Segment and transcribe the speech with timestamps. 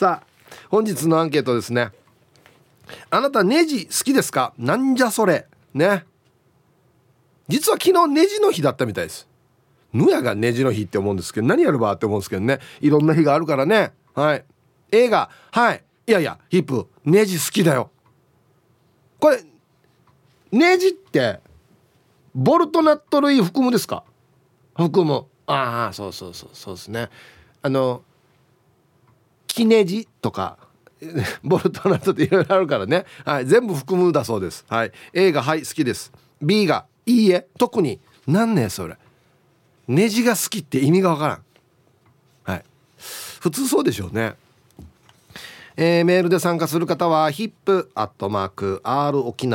[0.00, 0.26] さあ
[0.70, 1.90] 本日のアンケートですね。
[3.10, 4.54] あなたネジ好きですか？
[4.56, 5.46] なんじゃそれ？
[5.74, 6.06] ね。
[7.48, 9.28] 実は昨日ネジの日だったみたいです。
[9.92, 12.60] ぬやがネジの日って思うんですけど何やるばって思うんですけどね。
[12.80, 13.92] いろんな日があるからね。
[14.14, 14.44] はい。
[14.90, 15.28] 映画。
[15.50, 15.84] はい。
[16.06, 17.90] いやいやヒップネジ好きだよ。
[19.18, 19.44] これ
[20.50, 21.40] ネジって
[22.34, 24.02] ボルトナット類含むですか？
[24.74, 25.26] 含む。
[25.44, 27.10] ああそうそうそうそうですね。
[27.60, 28.02] あの
[29.60, 30.56] キネジとか
[31.44, 37.46] ボルトナットっていろいろあるからね、はい、全部含むだそうです、はい、A が「はい好きです」B が「いいえ。
[37.58, 38.96] 特になんねそれ。
[39.88, 41.42] ネジが好きって意味がわからん。
[42.44, 42.64] はい。
[43.40, 44.34] 普通そうでしょうね。
[45.76, 49.46] えー、メールで参加する方は hip.r 沖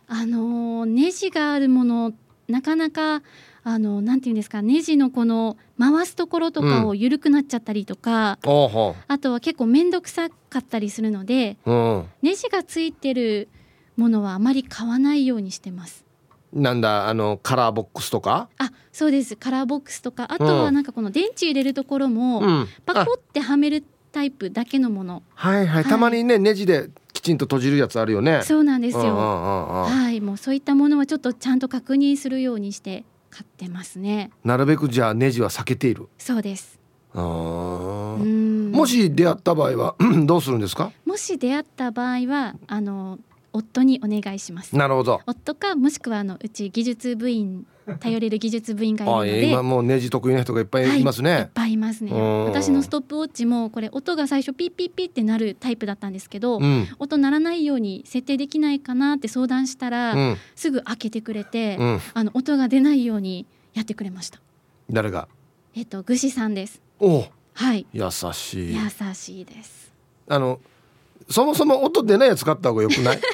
[0.07, 2.13] あのネジがあるもの
[2.47, 3.21] なかなか
[3.63, 12.05] あのなんていうんですかネジのこの回すところとかを緩くなっちゃったりとか、おうほあとは結構面倒くさかったりするのでううん。
[12.21, 13.49] ネジがついてる
[13.97, 16.05] ものはあまり買わないようにしてます。
[16.53, 18.49] なんだあのカラーボックスとか？
[18.59, 19.35] あそうです。
[19.35, 20.63] カラーボックスとかあとうん。
[20.65, 22.67] はなんかこの電池入れるところも、うん。
[22.85, 25.23] パコってはめるタイプだけのもの。
[25.35, 25.67] あはいはい。
[25.67, 25.83] はい。
[25.85, 29.01] たまにねネジできちんと閉じるやつあるよねそうなんですよ。
[29.15, 34.29] はいもうそういったものはちょっとちゃんと確認するようにして買ってますね。
[34.43, 36.79] なるべくじゃあネジは避けているそうです。
[37.17, 39.95] あもし出会った場合は
[40.25, 40.91] どうするんですか？
[41.05, 43.19] もし出会った場合はあの
[43.55, 44.75] 夫にお願いします。
[44.75, 45.21] なるほど。
[45.25, 47.65] 夫かもしくはあのうち技術部員
[47.99, 49.49] 頼れる技術部員がいるあので。
[49.51, 52.11] 今もうネジ得意な人がいっぱいいますはい、いっね、ぱいいますね。
[52.11, 52.45] うん。
[52.45, 56.87] 私のストップウォッチもこれ音が最初ピッピッピッってなるタイプだったんですけど、うん。
[56.99, 60.37] 音鳴らないように設定できないかなって相談したら、うん。
[60.55, 61.99] すぐ開けてくれて、うん。
[62.13, 64.39] あの音が出ないようにやってくれました。
[64.89, 65.27] 誰が？
[65.75, 66.81] えっとぐしさんです。
[66.99, 67.25] おう。
[67.53, 67.85] はい。
[67.93, 68.75] 優しい。
[68.75, 69.93] 優しいです。
[70.27, 70.59] あの
[71.29, 73.19] そもそも音出ないやつ買った方がよくない？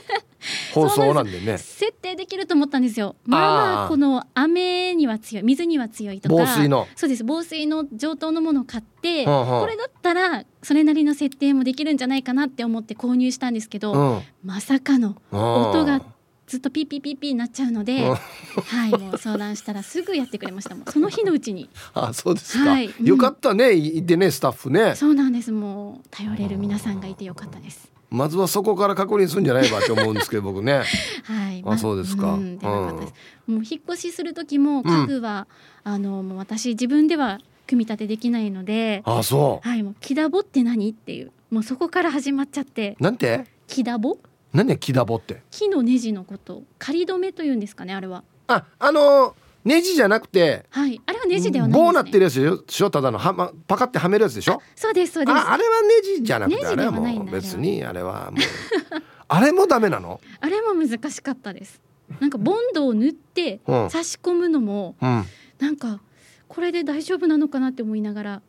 [0.73, 1.57] 放送なんでね。
[1.57, 3.15] 設定できると思ったんですよ。
[3.25, 6.87] まあまあこの雨には強い水には強いとか防水の。
[6.95, 7.23] そうです。
[7.23, 14.21] 防水の上等のものを買って、はあはあこれだったらそれなりの設定もできるんじゃないかなって思って購入したんですけど、うん。
[14.43, 16.01] まさかの音音が
[16.51, 18.15] ずっとピーピーピーピーになっちゃうので、うん。
[18.15, 20.85] はいもう相談したらすぐやってくれましたもん。
[20.85, 21.69] その日のうちに。
[21.93, 22.87] あそうですか、はい。
[22.87, 23.05] うん。
[23.05, 23.71] よかったね。
[23.71, 24.95] いてねスタッフね。
[24.95, 25.53] そうなんです。
[25.53, 27.89] もう頼れる皆さんがいてよかったです。
[28.09, 30.83] まずはそこから確認するんじゃないばって思うんですけど僕ね。
[31.23, 31.63] はい。
[31.65, 32.35] あそうですか。
[32.35, 32.57] ん。
[32.57, 33.13] でよかったです。
[33.47, 35.47] もう引っ越しする時も家具は、
[35.85, 39.67] あのもう私自分では組み立てできないのであそう。
[39.67, 39.83] はい。
[39.83, 40.89] もう木ダボって何？
[40.91, 41.31] っていう。
[41.49, 42.97] もうそこから始まっちゃって。
[42.99, 43.45] なんて？
[43.67, 44.17] 木ダボ
[44.53, 45.41] 何や木ダボって？
[45.51, 48.23] 木のネジのこと仮止めというんですかねあれは。
[48.47, 50.99] ああのネジじゃなくてはい。
[51.05, 51.85] あれはネジではないんですね。
[51.87, 52.89] 棒なってるやつでしょ？
[52.89, 54.61] ただのは、ま、パカってはめるやつでしょ？
[54.75, 55.37] そうですそうです。
[55.37, 58.41] ああれはネジじゃなくてネジであれはもう別にあれはもう。
[59.27, 60.19] あれもダメなの？
[60.41, 61.79] あれも難しかったです。
[62.19, 63.89] なんかボンドを塗ってうん。
[63.89, 65.25] 差し込むのもうん。
[65.59, 66.01] なんか
[66.49, 68.41] これで大丈夫なのかなって思いながら、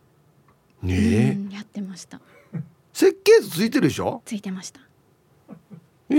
[0.82, 1.30] ねえ。
[1.32, 2.20] うんやってました。
[2.92, 4.22] 設計図ついてるでしょ？
[4.24, 4.80] ついてました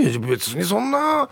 [0.02, 1.28] いや別にそんな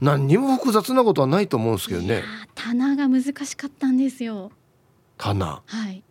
[0.00, 2.22] 何にも複雑なことはないと思うんですけどね。
[2.54, 4.50] 棚が難しかったんですよ。
[5.18, 5.62] 棚。
[5.64, 6.02] はい。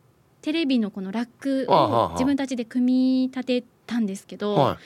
[0.42, 4.78] テレビのこのラックを自分たちで組み立てたんですけど、は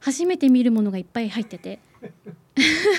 [0.00, 1.78] 初めて見るものがいっぱい入ってて。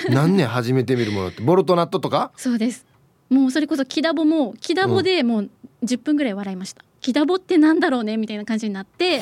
[0.08, 1.42] い 何年初めて見るものって？
[1.42, 2.32] ボルトナットとか？
[2.36, 2.86] そうです。
[3.30, 5.50] もうそれこそキダボもキダボでもう
[5.84, 8.18] 10分ぐらい笑いました、キダボってなんだろうね？
[8.18, 9.22] みたいな感じになって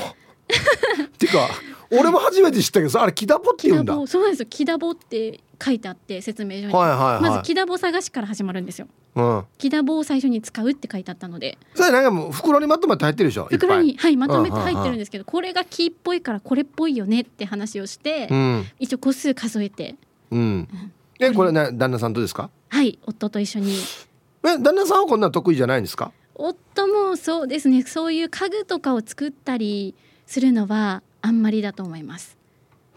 [1.06, 1.50] っ ていうか
[1.92, 3.96] 俺も初めて知ったけどさあれキダボってキダ言うんだ。
[3.96, 4.48] ボそうなんですよ。
[4.50, 7.22] キダボって書いてあって説明書に、はいはいはい。
[7.22, 8.88] まず木田棒探しから始まるんですよ。
[9.16, 9.44] うん。
[9.58, 11.58] 木田棒を最初に使うって書いてあったので。
[11.76, 13.46] それなんかもう袋にまとまって入ってるでしょ？
[13.50, 18.66] 袋にはいまとめて入ってるんですけどこれが木っぽいからこれっぽいよねって話をして、うん。
[18.80, 19.96] 一応個数数えて。
[20.32, 20.68] うん。
[21.20, 22.50] えこれね旦那さんとですか？
[22.70, 23.76] はい夫と一緒に。
[24.44, 26.12] え旦那さんはこんなの得意じゃないんですか？
[26.36, 27.82] 夫もそうですね。
[27.84, 29.96] そういう家具とかを作ったり
[30.28, 32.38] するのはあんまりだと思います。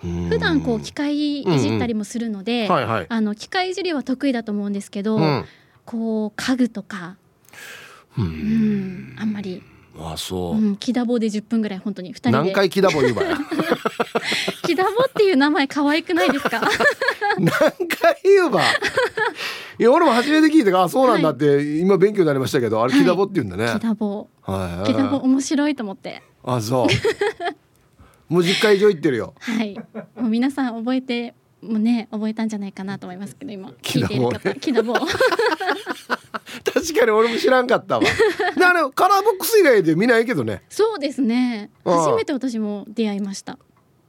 [0.03, 3.07] 普普段こう機械いじったりもするので、はいはい。
[3.09, 5.45] あの機械いじりは得意だと思うんですけど、うん。
[5.85, 7.17] こう家具とか、
[8.19, 8.29] ううん
[9.15, 9.63] ん、あんまり、
[9.99, 10.57] あそう。
[10.57, 12.33] うん、木田棒で10分ぐらい本当に2人で。
[12.33, 13.37] 何回木田ぼ言うばや。
[14.63, 16.61] 木田棒っていう名前可愛くないですか？
[17.39, 18.63] 何回言うば。
[18.63, 24.93] いや俺も初めて聞いてあそうなんだって、今勉強になりましたけどあれ木田ぼって言うんだね、木田棒はい。
[24.93, 28.33] 木田棒面白いと思ってあそう。
[28.33, 29.35] もう10回以上言ってるよ。
[29.41, 29.75] はい。
[30.17, 33.71] もう皆さん覚えてもうね覚えたんじゃないかなと思いますけど今。
[33.83, 34.55] 聞いている方。
[34.55, 34.95] 木田棒。
[36.65, 38.05] 確かに俺も知らんかったわ。
[38.57, 40.63] であれカラーボックス以外で見ないけどね。
[40.69, 41.71] そうですね。
[41.85, 43.59] 初めて私も出会いました。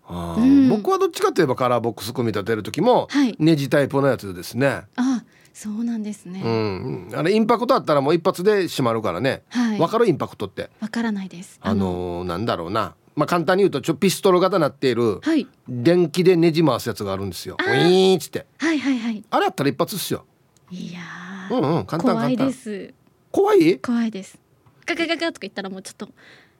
[0.08, 0.70] あーうん。
[0.70, 3.36] 僕はどっちかといえばカラーボックス組み立てる時もはい。
[3.40, 9.44] ネジタイプのやつですね、あそうなんですね、うん、あれインパクトあったらもう一発で閉まるからね。
[9.50, 9.80] はい。
[9.80, 10.70] わかるインパクトって？
[10.80, 11.60] わからないです。
[11.62, 12.96] あのーなんだろうな。
[13.16, 15.48] まあ簡単に言うとちょピストル型になっているはい。
[15.68, 17.58] 電気でネジ回すやつがあるんですよ。
[17.60, 18.46] ウィーンっつって。
[18.58, 19.24] はいはいはい。
[19.30, 20.26] あれやったら一発っすよ。
[20.70, 22.94] いやー、うんうん簡単怖いです。
[23.32, 23.78] 怖い？
[23.80, 24.40] 怖いです。
[24.86, 26.10] ガガガガとか言ったらもうちょっと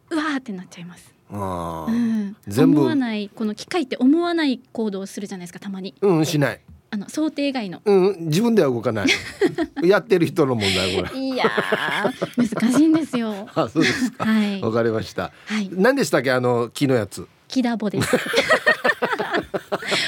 [0.10, 6.62] うわーってなっちゃいます、あーうん、全部思わないこの機械って思わない行動をするじゃないですかたまにうんしない
[6.94, 7.82] あの想定外の。
[7.86, 9.08] うん自分では動かない。
[9.88, 11.20] やってる人の問題これ。
[11.20, 13.48] いやー難しいんですよ。
[13.56, 14.26] あそうですか。
[14.26, 14.62] はい。
[14.62, 15.32] わかりました。
[15.46, 15.70] はい。
[15.72, 16.32] 何でしたっけ？
[16.32, 17.26] あの木のやつ。
[17.48, 18.10] キダボです。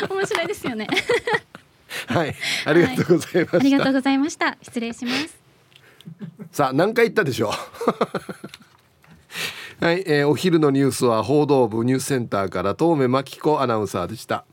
[0.09, 0.87] 面白いですよね。
[2.07, 2.35] はい。
[2.65, 4.57] ありがとうございました、ありがとうございました。
[4.61, 5.37] 失礼します。
[6.51, 7.51] さあ何回言ったでしょ
[9.81, 9.85] う？
[9.85, 14.45] はい、えーお昼のニュースは報道部ニュースセンターから東目真紀子アナウンサーでした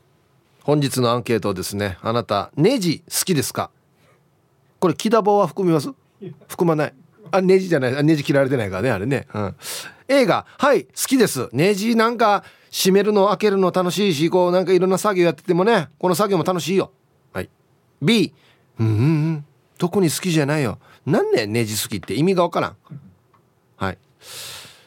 [0.63, 3.71] 本日のアンケートですねあなたネジ好きですか？
[4.79, 5.89] これ木田棒は含みます？
[6.47, 6.93] 含まない。
[7.31, 7.97] あネジじゃない。
[7.97, 9.55] あネジ切られてないからねあれね、うん、
[10.07, 11.49] 映画はい好きです。
[11.51, 16.91] ネジなんか閉めるの開けるの楽しいしこうなんかいろんな作業やっててもねこの作業も楽しいよ。
[17.33, 17.49] はい。
[18.01, 18.33] B
[18.79, 18.97] うんうんう
[19.31, 19.45] ん
[19.77, 20.77] 特に好きじゃないよ。
[21.05, 22.77] なんでネジ好きって意味がわからん。
[23.77, 23.97] はい。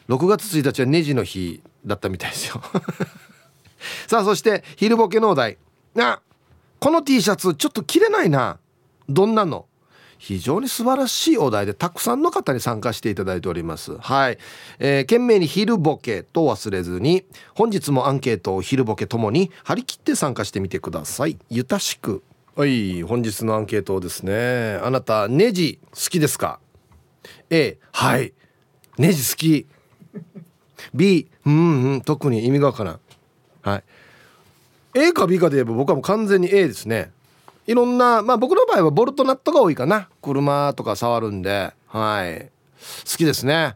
[0.07, 2.61] 6月1日はネジの日だったみたいですよ。
[4.07, 5.57] さあそして昼ボケのお題。
[5.97, 6.21] あ
[6.79, 8.59] この T シャツちょっと着れないな。
[9.07, 9.65] どんなの？
[10.17, 13.97] 非常に素晴らしいお題でたくさんの方に参加していただいております。
[13.97, 14.37] はい、
[14.79, 21.37] えー、懸命に昼ボケと忘れずに本日もアンケートを昼ボケともに張り切って参加してみてください。
[21.49, 22.23] ゆたしく。
[22.55, 24.79] はい本日のアンケートですね。
[24.81, 26.59] あなたネジ好きですか
[27.49, 28.33] ？A はい。
[28.97, 29.67] ネジ好き。
[30.93, 32.99] B うんうん特に意味がわからん。
[33.61, 33.83] はい。
[34.95, 37.11] A か B かで言えば僕はもう完全に A ですね。
[37.67, 40.07] いろんなまあ僕の場合はボルトナットが多いかな。
[40.21, 41.73] 車とか触るんで。
[41.87, 42.49] はい。
[43.09, 43.75] 好きですね。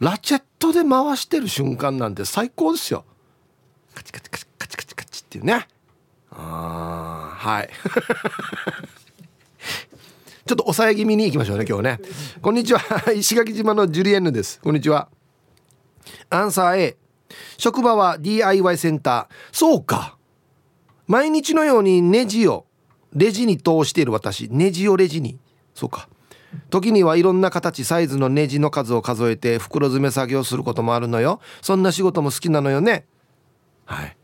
[0.00, 3.04] ラチェットで回してる瞬間なんて最高ですよ。
[3.94, 5.68] カチカチカチカチカチカチっていうね。
[6.30, 7.68] あーはい。
[10.44, 12.00] ちょっと抑え気味に行きましょうね今日ね。
[12.40, 12.80] こんにちは。
[13.12, 14.58] 石垣島のジュリエンヌです。
[14.60, 15.08] こんにちは。
[16.30, 17.01] アンサー A
[17.58, 19.34] 職場は DIY センター。
[19.52, 20.16] そうか。
[21.06, 22.66] 毎日のようにネジを
[23.14, 24.48] レジに通している私。
[24.50, 25.38] ネジをレジに。
[25.74, 26.08] そうか。
[26.70, 31.40] 時にはいろんな形サイズのネジの数を数えて袋詰め作業することもあるのよ。
[31.60, 33.06] そんな仕事も好きなのよね。
[33.84, 34.16] はい。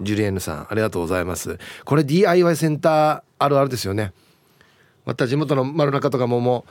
[0.00, 1.58] ジュリエンヌさんありがとうございます。
[1.84, 4.12] これ DIY センターあるあるですよね。
[5.04, 6.64] また地元の丸中とかもも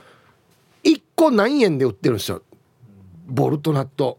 [0.84, 2.42] う1個何円で売ってるんですよ。
[3.26, 4.18] ボルトナット。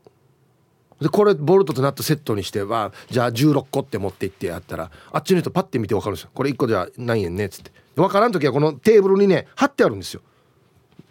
[1.03, 6.29] でこれボルトとナットセットにしてはじゃあ16個って持って行ってやったらあっちの人パッて見て分かるんですよ。
[6.33, 7.71] これ1個じゃ何円ねっつって。
[7.95, 10.21] 分からん時はこのテーブルにね貼ってあるんですよ。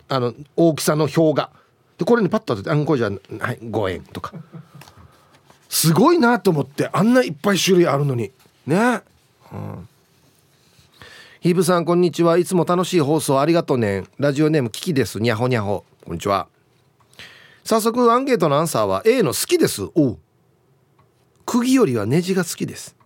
[0.09, 1.51] あの大きさの表が。
[1.99, 3.11] でこれにパッと当てて「あんこじゃあ、
[3.45, 4.33] はい、5円」とか。
[5.69, 8.33] すごいなと思ってあんないっぱい種類あるのに。
[8.67, 9.03] ね。
[9.53, 9.89] うん。
[11.41, 12.39] ヒーブさんこんにちは。
[12.39, 14.05] いつも楽しい放送ありがとうね。
[14.19, 15.21] ラジオネームキキです。
[15.21, 15.85] にゃほにゃほ。
[16.07, 16.49] こんにちは。
[17.65, 19.83] 早速アンケートのアンサーは A の好きです。
[19.95, 20.19] おう。
[21.47, 22.97] 釘よりはネジが好きです。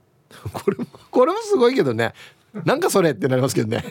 [0.52, 2.12] これもこれもすごいけどね。
[2.64, 3.84] なんかそれってなりますけどね。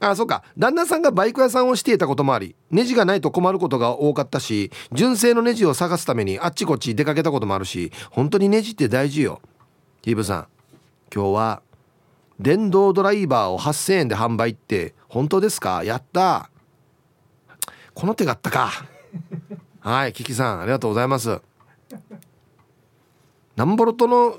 [0.00, 0.42] あそうか。
[0.58, 9.40] 旦那さんがバイク屋さんをしていたこともありネジがないと困ることが多かったし純正のネジを探すためにあっちこっち出かけたこともあるし本当にネジって大事よ。
[10.02, 10.46] ヒーブさん
[11.14, 11.62] 今日は
[12.40, 15.84] 電動ドライバーを8000円で販売って本当ですか？
[15.84, 16.50] やった
[17.94, 18.72] この手があったか。
[19.80, 21.40] はいキキさんありがとうございます。
[23.56, 24.38] 何ボルトの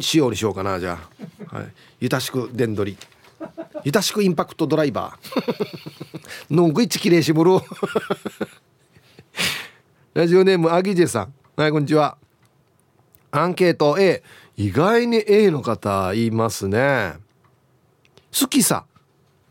[0.00, 0.98] 仕様にしようかなじゃ
[1.50, 1.66] あ、はい、
[2.00, 2.98] ゆたしく電取り。
[3.84, 6.54] ゆたしくインパクトドライバー。
[6.54, 7.52] のんぐいちきれいしぶる。
[10.14, 11.34] ラジオネームアギジェさん。
[11.56, 12.16] はいこんにちは。
[13.30, 14.22] アンケート A
[14.56, 17.14] 意外に A の方いますね。
[18.38, 18.86] 好きさ。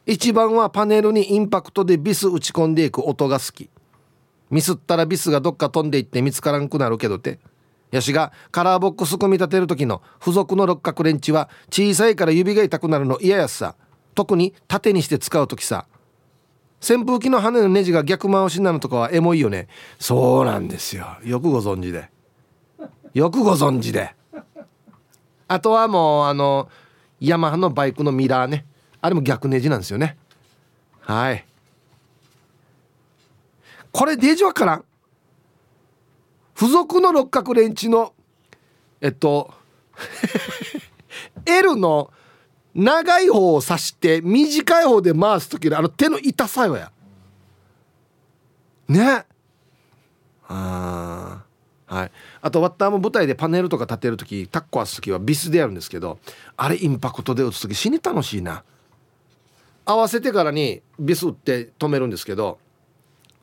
[0.06, 3.70] 一番はパネルにインパクトでビス打ち込んでいく音が好き。
[4.56, 7.40] ミスったらビスがどっか飛んでいって見つからんくなるけどって。
[7.92, 13.76] ヤシがカラーボックス組み立てる時の付属の六角レンチは小さいから指が痛くなるの嫌やさ。
[14.14, 15.88] 特に縦にして使う時さ。
[16.82, 19.68] 扇風機の羽のネジが逆回しなのとかはエモいよね。
[20.00, 21.06] そうなんですよ。
[21.26, 22.10] よくご存知で。
[23.14, 24.16] よくご存知で。
[25.50, 26.70] あとはもうあの
[27.20, 28.66] ヤマハのバイクのミラーね。
[29.02, 30.16] あれも逆ネジなんですよね。
[31.02, 31.46] はい。
[33.96, 34.84] これデージわからん。
[36.54, 38.14] 付属の六角レンチの
[39.00, 39.54] えっと
[41.46, 42.12] L の
[42.74, 46.92] 長い方を刺して短い方で回す時のあの手の痛さよや。
[48.90, 49.24] ね。
[50.50, 51.44] あ
[51.86, 52.12] はい。
[52.42, 56.20] あとワッターも舞台でパネルとか立てる時タッコ合す時はビスでやるんですけど
[56.58, 58.66] あれインパクトで打つ時死に楽しいな。
[59.86, 62.60] 合わせてからにビス打って止めるんですけど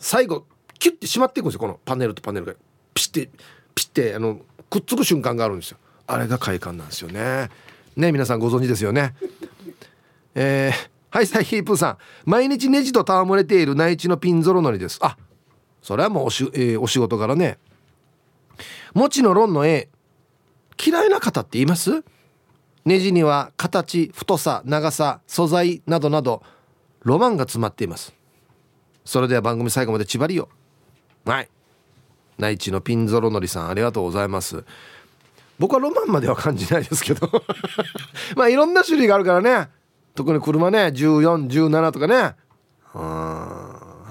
[0.02, 0.46] 最後
[0.80, 2.54] キュッてしまっていくんですよこのパネルとパネルが。
[2.92, 3.30] ピッて
[3.74, 5.78] ピッてあのくっつく瞬間があるんですよ。
[6.08, 7.48] あれが快感なんですよね。
[7.96, 9.14] ね皆さんご存知ですよね。
[10.34, 11.98] えー、はいサイヒープーさん。
[12.24, 14.98] 毎日ネジと戯れている内地のピンゾロのりです。
[15.00, 15.16] あ
[15.80, 17.58] それはもうおし,、えー、お仕事からね。
[18.94, 19.88] もちの論の絵。
[20.84, 22.02] 嫌いな方って言います？
[22.84, 26.42] ネジには形太さ長さ素材などなど
[27.04, 28.12] ロマンが詰まっています。
[29.04, 30.48] それでは番組最後まで縛りよ
[31.24, 31.48] はい。
[32.38, 34.64] 内地のピンゾロのりさんありがとうございます。
[35.58, 37.30] 僕はロマンまでは感じないですけど。
[38.36, 39.68] まあいろんな種類があるからね。
[40.14, 42.14] 特に車ね1417とかね。
[42.14, 42.36] はい。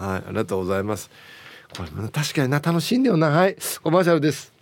[0.02, 1.10] ありがとうございます。
[1.76, 3.30] これ確かにな楽しいんだよな。
[3.30, 3.58] はい。
[3.84, 4.54] コマーシャルです。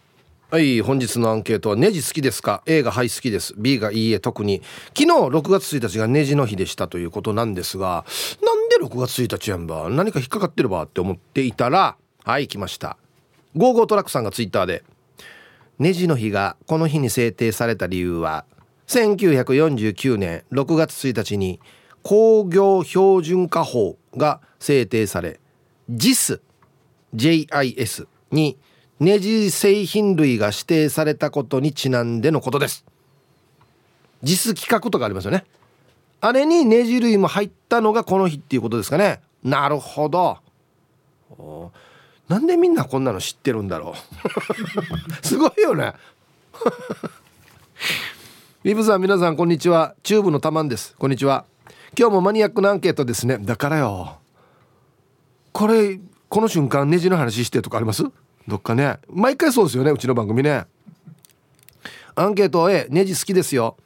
[0.49, 0.81] はい。
[0.81, 3.53] 本日のアンケートはネジ好きですか？A がはい好きです。
[3.55, 4.63] B がいいえ特に。
[4.97, 8.03] 昨日6月1日がネジの日でしたということなんですが
[8.41, 9.89] なん6月1日やんば。
[9.89, 12.97] 何か引っかかってるばって思っていたらはい来ました。
[13.55, 14.83] ゴーゴートラックさんがツイッターで
[15.79, 18.45] ネジの日がこの日に制定された理由は
[18.87, 21.59] 1949年6月1日に
[22.03, 25.39] 工業標準化法が制定され
[25.91, 26.41] JIS
[27.15, 28.57] JIS に
[28.99, 32.85] ネジ製品類が指定されたことにちなんでのことです。
[34.21, 35.45] 実規格とかありますよね。
[36.21, 39.21] あれにネジ類も入ったのがこの日っていうことですかね。
[39.43, 40.37] なるほど。
[42.27, 43.95] なんでみんなこんなの知ってるんだろ
[45.21, 45.23] う。
[45.25, 45.93] すごいよね。
[48.63, 49.95] ビブさん皆さんこんにちは。
[50.03, 50.93] チューブのたまんです。
[50.97, 51.45] こんにちは。
[51.97, 53.37] 今日もマニアックなアンケートですね。
[53.39, 54.17] だからよ。
[55.53, 58.03] これこの瞬間ネジの話してとかあります？
[58.47, 58.99] どっかね。
[59.07, 59.91] 毎回そうですよね。
[59.91, 60.65] うちの番組ね。
[62.15, 63.77] アンケート A ネジ好きですよ。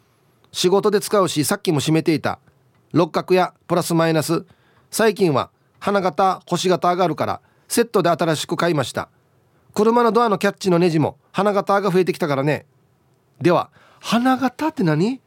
[0.53, 2.39] 仕事で使うしさっきも閉めていた。
[2.93, 4.45] 六角やプラスマイナス。
[4.91, 9.10] 最近は花形星型上がるからセットで新しく買いました。
[9.74, 12.67] 車のドアのキャッチのネジも花形が増えてきたからね。
[13.41, 15.19] では花形って何？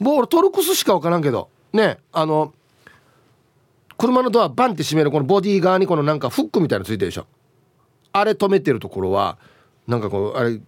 [0.00, 1.48] もう俺トルクスしか分からんけど。
[1.72, 2.52] ねあの
[3.96, 7.28] 車のドアバンって閉めるこのボディ側にこのなんかフックみたいなのついてるでしょ。
[8.12, 9.38] あれ止めてるところは
[9.86, 10.58] なんかこうあれ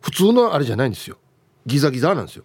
[0.00, 1.18] 普通のあれじゃないんですよ。
[1.66, 2.44] ギザギザなんですよ。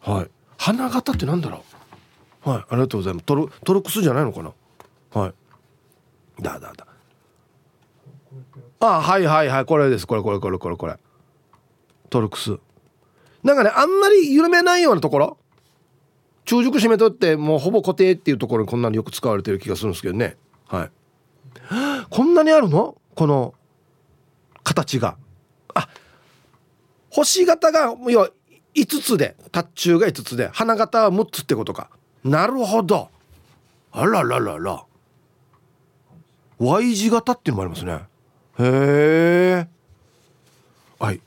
[0.00, 0.30] はい。
[0.56, 1.64] 花形ってなんだろ
[2.44, 2.50] う？
[2.50, 2.60] はい。
[2.60, 3.26] ありがとうございます。
[3.26, 4.52] トルトルクスじゃないのかな？
[5.12, 5.34] はい。
[6.42, 6.86] だだだ。
[8.80, 9.64] あはいはいはい。
[9.64, 10.06] これです。
[10.06, 10.96] これこれこれこれこれ。
[12.08, 12.58] トルクス。
[13.42, 15.38] なんかねあんまり緩めないようなところ？
[16.44, 20.36] 中熟締めとってもうほぼ固定っていうところにこんなによく使われてる気がするんですけどね。
[20.66, 20.90] はい。
[22.10, 22.96] こんなにあるの？
[23.14, 23.54] この
[24.64, 25.08] 形が。
[25.10, 25.29] あ
[27.10, 28.30] 星型が要は
[28.74, 31.90] 5つで達中が5つで花形は6つってことか。
[32.24, 33.08] なるほど。
[33.92, 34.84] あらららら。
[36.58, 37.92] Y 字型っていうのもありますね。
[38.58, 39.68] へえ。
[40.98, 41.20] はい。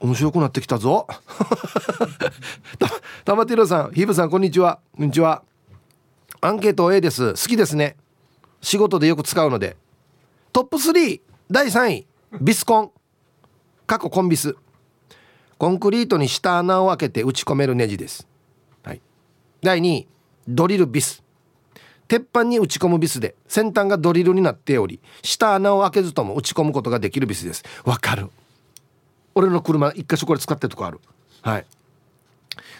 [0.00, 1.06] 面白くなってきたぞ。
[3.24, 4.80] たまてろさんヒブさんこんにちは。
[4.96, 5.42] こんにちは。
[6.40, 7.32] アンケート A です。
[7.32, 7.96] 好きですね。
[8.62, 9.76] 仕事でよく使うので。
[10.52, 11.20] トップ3
[11.50, 12.06] 第3位。
[12.40, 12.90] ビスコン。
[13.86, 14.56] 過去コンビス。
[15.60, 18.26] コンクリートに下穴を開けて打ち込めるネジです、
[18.82, 19.02] はい、
[19.62, 20.08] 第2位
[20.48, 21.22] ドリルビス。
[22.08, 27.62] 鉄板に打ち込むビスで先端がドリルになっており下穴を開けずとも打ち込むことができるビスです。
[27.84, 28.30] わかる。
[29.34, 30.98] 俺の車一箇所これ使ってるとこある。
[31.42, 31.66] はい。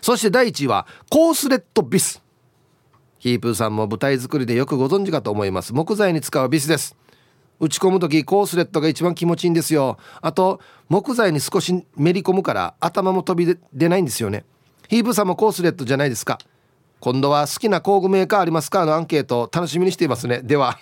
[0.00, 2.22] そして第1位はコースレットビス。
[3.18, 5.74] ヒープーさんも舞台作りでよくご存知かと思います。
[5.74, 6.96] 木材に使うビスです。
[7.60, 9.98] 打ち込む時コースレットが一番気持ちいいんですよ。
[10.22, 14.44] あと木材に少しめり込むから頭も飛び出ないんですよね。
[14.88, 16.38] ヒープさんもコースレットじゃないですか。
[16.98, 20.40] 今度は好きな工具メーカーありますかのアンケート楽しみにしていますね。
[20.42, 20.78] では。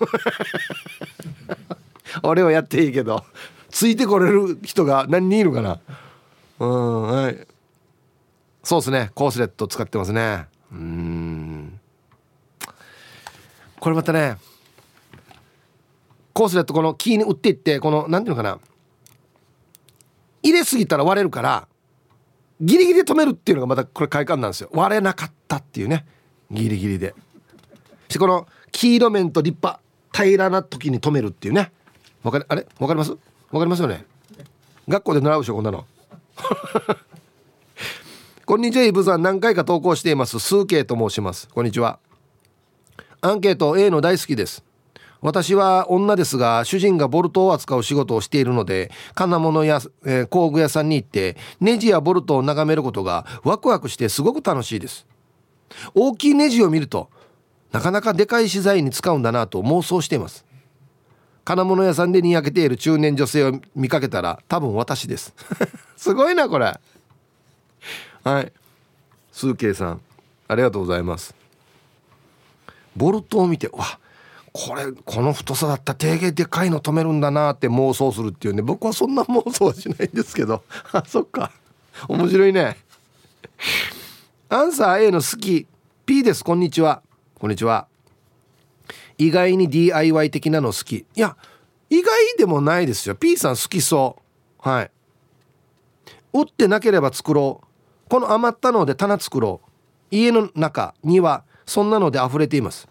[2.23, 3.25] 俺はやっていいけど。
[3.71, 5.79] ついてこれる人が何人いるかな。
[6.59, 7.47] うんはい。
[8.63, 9.11] そうですね。
[9.15, 10.47] コースレット使ってますね。
[10.73, 11.79] うん。
[13.79, 14.37] これまたね
[16.39, 18.61] コースレットこのキーに打っていってこの何ていうのかな。
[20.41, 21.67] 入れすぎたら割れるから
[22.61, 24.71] ギリギリで止めるっていうのがまたこれ快感なんですよ。
[24.73, 26.07] 割れなかったっていうね。
[26.49, 27.13] ギリギリで。
[28.09, 29.81] してこの黄色面と立派
[30.13, 31.73] 平らな時に止めるっていうね。
[32.23, 32.65] わかりあれ？
[32.79, 33.11] わかります？
[33.11, 34.05] わかりますよね？
[34.87, 35.87] 学校で習うでしょこんなの。
[38.47, 39.23] こんにちはイブさん。
[39.23, 40.39] 何回か投稿しています。
[40.39, 41.49] スーケイと申します。
[41.49, 41.99] こんにちは。
[43.23, 44.63] アンケート A の大好きです。
[45.21, 55.07] 私は女ですが主人がボルトを扱う仕事をしているので金物や、えー、工具屋さんに行ってネジやボルトを眺めることがワクワクしてすごく楽しいです。
[55.95, 57.11] 大きいネジを見ると
[57.73, 60.47] なかなかでかい資材に使うんだなと妄想しています。
[61.45, 65.35] 金物屋さんでにやけている中年女性を見かけたら多分私です。
[65.97, 66.79] すごいなこれ。
[68.23, 68.53] はい。
[69.33, 70.01] スーケイさん
[70.47, 71.35] ありがとうございます。
[72.97, 73.99] ボルトを見てわ
[74.53, 78.63] これこの太さだったら定芸でかいの止めるんだなって妄想するっていうね。
[78.63, 80.63] 僕はそんな妄想はしないんですけど。
[80.93, 81.51] あそっか。
[82.09, 82.77] 面白いね。
[84.49, 85.67] アンサー A の好き。
[86.07, 86.45] P です。
[86.45, 87.03] こんにちは。
[87.39, 87.87] こんにちは。
[89.19, 90.97] 意外に DIY 的なの好き。
[90.97, 91.37] いや
[91.91, 93.15] 意外でもないですよ。
[93.15, 94.17] P さん好きそ
[94.65, 94.69] う。
[94.69, 94.91] はい。
[96.33, 98.09] 打ってなければ作ろう。
[98.09, 99.69] この余ったので棚作ろう。
[100.11, 102.89] 家の中にはそんなので溢れています。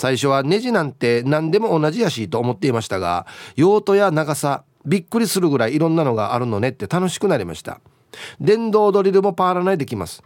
[0.00, 7.82] 最初はネジなんて何でも同じやしと思っていましたが用途や長さびっくりするぐらいいろんなのがあるのねって楽しくなりました。
[8.40, 10.22] 電動ドリルもパーらないできます。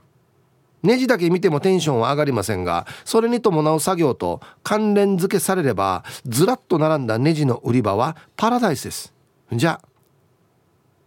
[0.84, 9.12] ネジだけ見てもテンションは上がりませんがそれに伴う作業と関連付けされればずらっと並んだネジの売り場はパラダイスです。
[9.52, 9.80] じゃ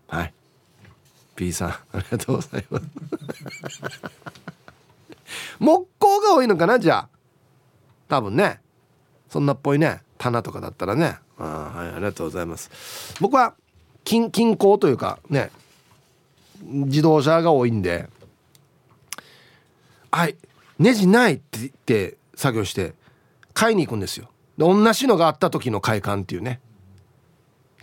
[0.10, 0.18] あ。
[0.18, 0.34] はい。
[1.38, 2.86] P さんありがとうございます。
[5.60, 7.17] 木工が多いのかなじゃあ。
[8.08, 8.62] 多分ね。
[9.30, 10.02] そんなっぽいね。
[10.18, 11.18] 棚とかだったらね。
[11.38, 12.72] あはいありがとうございます。
[13.20, 13.54] 僕は
[14.04, 15.52] 近近郊というかね。
[16.64, 18.10] 自動車が多いんで。
[20.12, 20.36] はい
[20.80, 22.94] ネジないって言って作業して
[23.54, 24.30] 買いに行くんですよ。
[24.58, 26.60] で同じのがあった時の快感っていうね。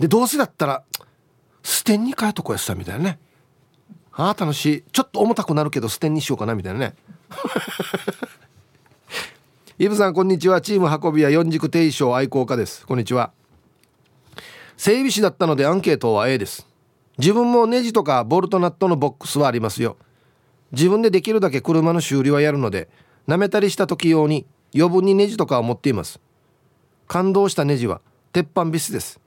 [0.01, 0.83] でどうせだったら
[1.63, 3.19] ステンに変えとこやしたみたいなね。
[4.13, 4.85] ああ楽しい。
[4.93, 6.95] ちょっと重たくなるけどステンにしようかなみたいなね。
[9.77, 10.61] イブさんこんにちは。
[10.61, 12.87] チーム運び屋四軸定称愛好家です。
[12.87, 13.33] こんにちは。
[14.77, 16.69] 整備士だったのでアンケートは A です。
[17.19, 19.97] 自分もネジとかボルトナットのボックスはありますよ。
[20.71, 22.89] 自分でできるだけ車の修理はやるので
[23.27, 26.21] 舐めたりした時用に余分にネジとかを持っています。
[27.09, 28.01] 感動したネジは
[28.33, 29.19] 鉄板ビスです。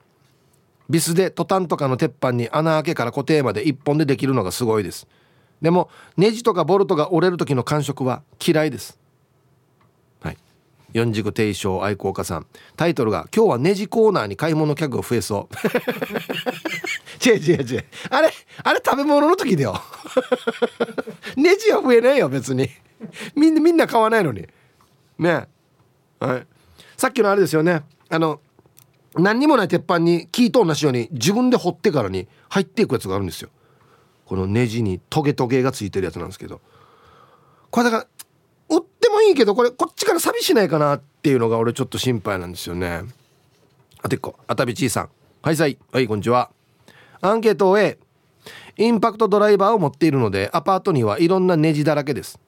[0.89, 5.07] ビスでトタンとかの鉄板に穴開けから固定まで1本でできるのがすごいです。
[5.61, 8.97] でもネジとかボルトが折れる時の感触は嫌いです。
[10.93, 12.47] 四軸定称愛好家さん。
[12.75, 15.55] タイトルが「今日はネジコーナーに買い物客が増えそう」
[17.27, 17.85] 違う違う違う。
[18.09, 18.31] あれ
[18.63, 19.81] あれ食べ物の時だよ。
[21.35, 22.69] ネジは増えないよ別に。
[23.35, 24.47] みんなみんな買わないのに。
[25.19, 25.47] ね。
[26.19, 26.47] はい。
[26.95, 27.83] さっきのあれですよね。
[28.09, 28.39] あの
[29.15, 33.49] 何にもない鉄板に木と同じように自分で掘ってからに入っていくやつがあるんですよ。
[34.25, 36.61] このネジにトゲトゲがついてるやつなんですけど。
[37.69, 38.07] これだから
[38.69, 43.03] 売ってもいいけどこれこっちから寂しないかなっていうのが俺ちょっと心配なんですよね。
[44.01, 45.09] あてっこあたびちいさん。
[45.41, 45.77] はいさい。
[45.91, 46.51] はいこんにちは。
[47.21, 47.97] アンケートを A
[48.77, 52.39] インパクトドライバーを持っているのでアパートにはいろんなネジだらけです。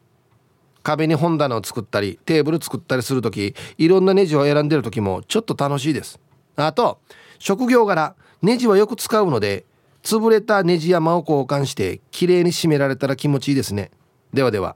[0.83, 6.19] 壁に本棚を作ったりテーブル作ったりする時いろんなネジを選んでる時もちょっと楽しいです。
[6.55, 6.99] あと
[7.39, 9.65] 職業柄ネジはよく使うので
[10.03, 13.91] 潰れたネジ山を交換してきれいに締められたら気持ちいいですね。
[14.33, 14.75] ではでは。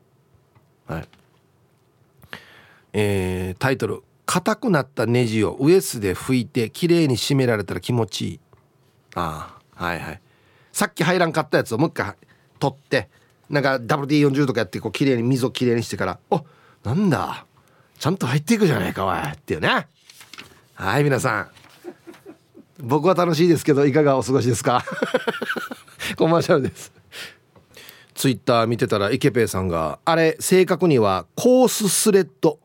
[0.86, 1.08] はい。
[2.94, 8.40] えー、タイトル「硬くなったネジをウエスで拭いてきれいに締められたら気持ちいい」
[9.16, 10.22] ああはいはい。
[10.72, 12.14] さっき入らんかったやつをもう一回
[12.60, 13.10] 取って
[13.50, 16.44] なんか WD40 とかやってこう綺麗に水をきれいにしてからお
[16.84, 17.46] なんだ
[18.00, 19.88] ちゃんと入っていくじゃないかおいっていうね。
[20.74, 21.50] はい皆さん。
[22.80, 24.84] 僕は楽しいですけどいかがお過ごしですか？
[26.18, 26.92] コマーシャルです。
[28.16, 32.60] ツイッター見てたらイケペイさんがあれ正確にはコーススレッド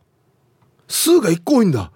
[0.88, 1.92] 数が1個多いんだ。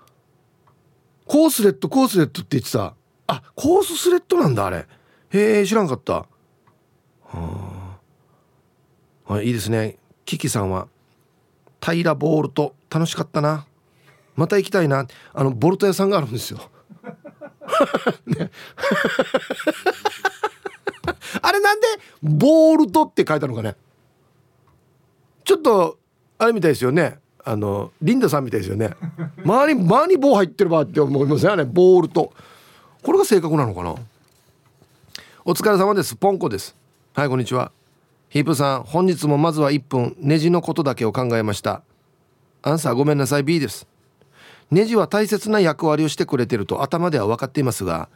[1.27, 2.95] コースレッドコースレッドって言ってた。
[3.27, 4.87] あコーススレッドなんだあれ。
[5.31, 6.27] へえ知らんかった。
[7.25, 7.99] は
[9.27, 9.41] あ。
[9.41, 9.97] いいですね。
[10.27, 10.89] キキさんは。
[11.81, 13.67] 平ボールと楽しかったな。
[14.37, 15.07] また行きたいな。
[15.33, 16.61] あのボルト屋さんがあるんですよ。
[18.27, 18.51] ね、
[21.41, 21.87] あれなんで
[22.23, 23.77] ボールトって書いたのかね。
[25.45, 25.99] ちょっと
[26.39, 27.22] あれみたいですよね。
[27.45, 28.91] あのリンダさんみたいですよね。
[29.45, 32.33] 周り周り棒入ってるばって思いますよねボールト
[33.03, 33.95] これが正確なのかな？
[35.45, 36.15] お疲れ様です。
[36.15, 36.77] ポンコです。
[37.15, 37.73] はいこんにちは。
[38.29, 41.83] ヒープさん本日もまずは1分ネジのことだけを考えました。
[42.63, 43.43] アンサーごめんなさい。
[43.43, 43.89] B です。
[44.71, 48.09] ネジは大切な役割をしてくれてると頭では分かっていますが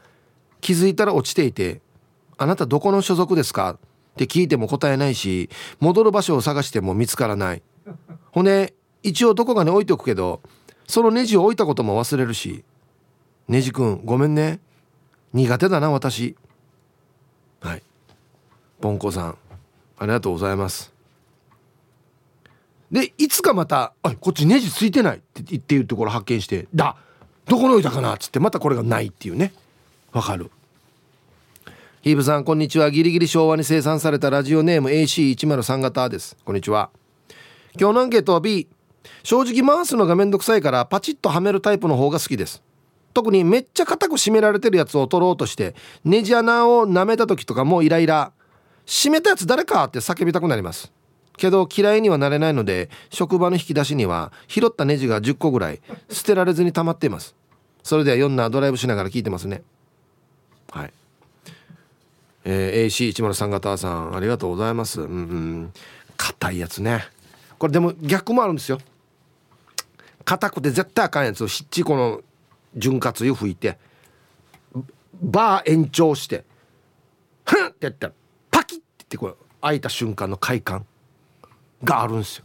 [0.63, 1.83] 気づいたら落ちていて
[2.39, 3.79] 「あなたどこの所属ですか?」っ
[4.17, 7.63] て聞いても答えないし戻る場所を探しても見つからない。
[8.31, 8.73] ほんで
[9.07, 10.41] 一応どこかに置いとくけど
[10.89, 12.65] そのネジを置いたことも忘れるし。
[13.49, 14.59] ネジくんごめんね。
[15.33, 16.37] 苦手だな私。
[17.61, 17.83] はい。
[18.81, 19.39] ポンコさん
[19.99, 20.93] ありがとうございます。
[22.91, 26.97] でいつかまた「あこっちネジついてない」って言っていうところ発見して「だ
[27.47, 29.53] どこに置いたかな」っつってまたこれがないっていうね。
[30.13, 30.51] わかる。
[32.03, 32.91] ヒーブさんこんにちは。
[32.91, 36.37] ギリギリ昭和に生産されたラジオネーム AC103 型です。
[36.45, 36.91] こんにちは。
[37.79, 38.69] 今日のアンケートは B
[39.23, 42.63] 正直回すのがめんどくさいからパチッとはめるタイプの方が好きです。
[43.15, 48.33] 特にめっちゃ硬く締められてるやつを取ろうとしてネジ穴を舐めた時とかもイライラ。
[48.87, 50.93] 閉めたやつ誰かって叫びたくなります。
[51.37, 57.35] けど嫌いにはなれないので職場の引き出しには拾ったネジが10個ぐらい捨てられずに溜まっています。
[57.83, 59.63] それでは4なドライブしながら聞いてますね。
[60.71, 60.93] はい。
[62.45, 65.01] えー、AC103 型さんありがとうございます。
[65.01, 65.73] うんうん。
[66.17, 67.05] 硬いやつね。
[67.59, 68.79] これでも逆もあるんですよ。
[70.27, 72.21] 硬くて絶対あかんやつをしっちこの
[72.77, 73.79] 潤滑油吹いて
[75.23, 76.45] バー延長して
[77.45, 78.13] ふんってやったら
[78.51, 80.85] パキッってこう開いた瞬間の快感
[81.85, 82.43] があるんです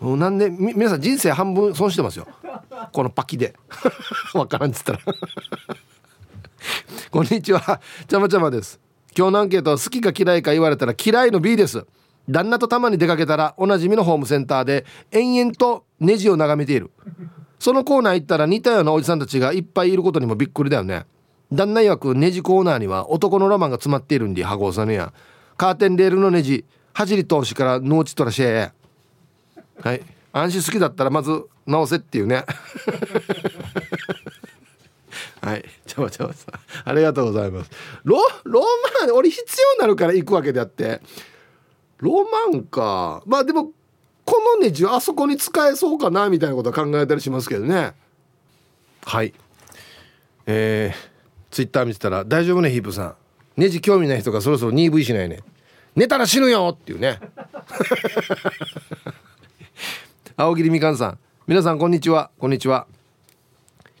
[0.00, 0.16] よ。
[0.16, 2.26] なんで皆さん人生半分損してますよ。
[2.92, 3.54] このパキで。
[4.34, 5.00] わからんっつったら。
[7.10, 7.80] こんにちは。
[8.08, 8.80] ちゃまちゃまです。
[9.16, 11.86] 今日のアンケート好きか嫌いか言われたら嫌いの B です。
[12.28, 16.90] 旦那とたまに出かけたらおなじみのホームセンターで延々とネジを眺めている。
[17.58, 21.06] そのコーナー行ったら似たようなおじさんたちがいっぱいいることにもびっくりだよね。
[21.52, 25.12] 旦那曰くネジコーナーには男のロマンが詰まっているんで羽子さんや。
[25.56, 28.72] カーテンレールのネジ恥じり通しから農地とらしえ
[29.80, 30.02] はい。
[30.32, 32.44] 安心好きだったらまず直せっていうね。
[35.40, 35.64] はい。
[35.86, 37.70] ちょちょさんありがとうございます。
[38.04, 41.00] ロロマン俺必要になるから行くわけであって。
[42.02, 43.22] ロマンか。
[43.26, 43.70] まあでも
[44.24, 47.92] このネジあそこに使えそうかなみたいなことは考えたりしますけどね。
[49.04, 49.32] はい。
[50.46, 50.96] えー、
[51.52, 53.14] ツイッター見てたら「大丈夫ねヒープさん。
[53.56, 55.40] ネジ興味ない人がそろそろ 2V しないね。
[55.94, 57.20] 寝たら死ぬよ!」っていうね。
[60.36, 61.18] 青桐みかんさん。
[61.46, 62.30] 皆さんこんにちは。
[62.38, 62.88] こんにちは。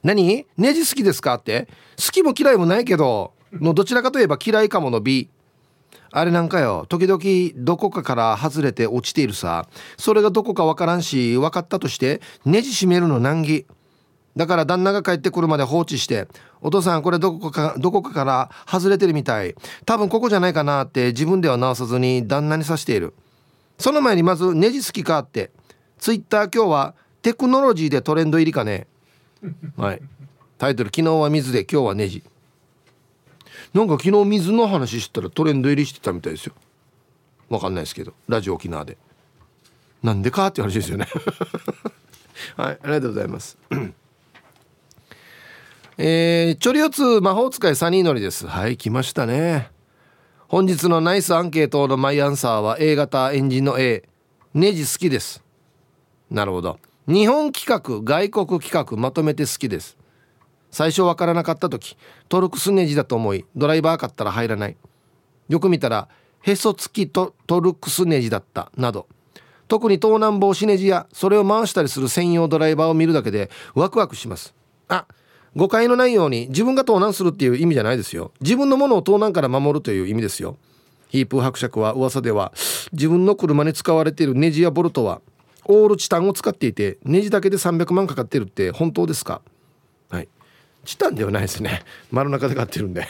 [0.02, 0.44] 何？
[0.56, 1.68] ネジ好きですかって？
[2.04, 5.28] 好きも嫌いもないけどのどちらかといえば嫌いかもの B
[6.12, 9.66] あれなんかよ時々どこかから外れて落ちているさ。
[9.96, 13.66] それがどこかわからんし分かったとしてネジ締めるの難儀。
[14.36, 16.28] だから旦那が帰ってくるまで放置して
[16.62, 19.54] 「お父さんこれどこかどこかから外れてるみたい。
[19.84, 23.14] 多分ここじゃないかな」って自分では直さずに旦那にさしている。
[23.78, 25.50] その前にまず「ネジ好きか?」って。
[25.98, 28.88] ツイッター今日はテクノロジーでトレンド入りかね。
[29.76, 30.02] はい。
[30.58, 32.24] タイトル「昨日は水で今日はネジ」
[33.74, 36.54] なんか昨日水の話したらトレンド入りしてたみたいですよ。
[37.48, 38.12] わかんないですけど。
[38.28, 38.98] ラジオ沖縄で。
[40.02, 41.06] なんでかっていう話ですよね。
[42.56, 43.56] はいありがとうございます。
[45.98, 48.46] えー、チョリオツ魔法使いサニーノリです。
[48.46, 49.70] はい来ましたね。
[50.48, 54.06] 本日のナイスアンケートのマイアンサーは A 型エンジンの A
[54.52, 55.42] ネジ好きです。
[56.30, 56.78] なるほど。
[57.08, 59.96] 日本企画外国企画まとめて好きです
[60.72, 61.96] 最初わからなかった時
[62.28, 64.76] トルクスネジだと思いドライバー買ったら入らない。
[65.48, 66.08] よく見たら
[66.40, 69.06] へそ付きトトルクスネジだったなど。
[69.68, 74.54] 特に盗難防止ネジやそれを回したりする専用ドライバーを見るだけでワクワクします。
[74.88, 75.06] あ
[75.54, 78.32] 誤解のないように自分が盗難するっていう意味じゃないですよ。
[78.40, 80.56] 自分のものを盗難から守るという意味ですよ。
[81.08, 82.52] ヒープ伯爵は噂では
[82.92, 85.20] 自分の車に使われているネジやボルトは
[85.66, 89.42] オールチタンを使っていてネジだけで300万かかってるって本当ですか？
[90.84, 91.82] チタンではないですね。
[92.10, 93.02] 丸中で買ってるんで。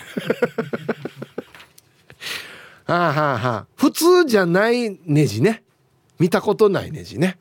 [2.84, 3.66] はあはあはあ。
[3.76, 5.62] 普通じゃないネジね。
[6.18, 7.38] 見たことないネジね。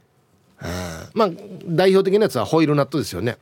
[0.59, 1.09] あ。
[1.13, 1.29] まあ
[1.65, 3.37] 代表的なやつはホイールナットですよね。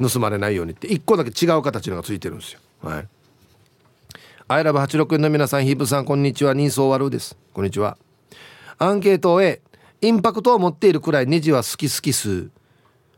[0.00, 0.88] 盗まれないようにって。
[0.88, 2.60] 1個だけ違う形のがついてるんですよ。
[2.82, 3.08] はい。
[4.48, 6.54] アイラブ86円の皆さんヒープさんこんにちは。
[6.54, 7.36] 人相悪です。
[7.52, 7.96] こんにちは。
[8.78, 9.60] アンケート A
[10.02, 12.50] インパクトを持っているくらいネジは好き好きす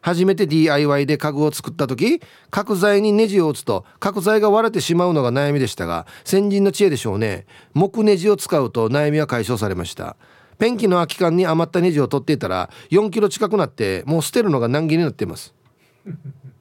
[0.00, 7.46] 初めて DIY で家具を作った時角材にネジを打つと角材が割れてしまうのが悩みでしたが先人の知恵でしょうね。
[7.74, 10.16] 木ネジを使うと悩みは解消されました。
[10.58, 15.54] ペンキの空き缶に余ったネジを取っていたら4キロ近くなってもう捨てるのが難儀になっています。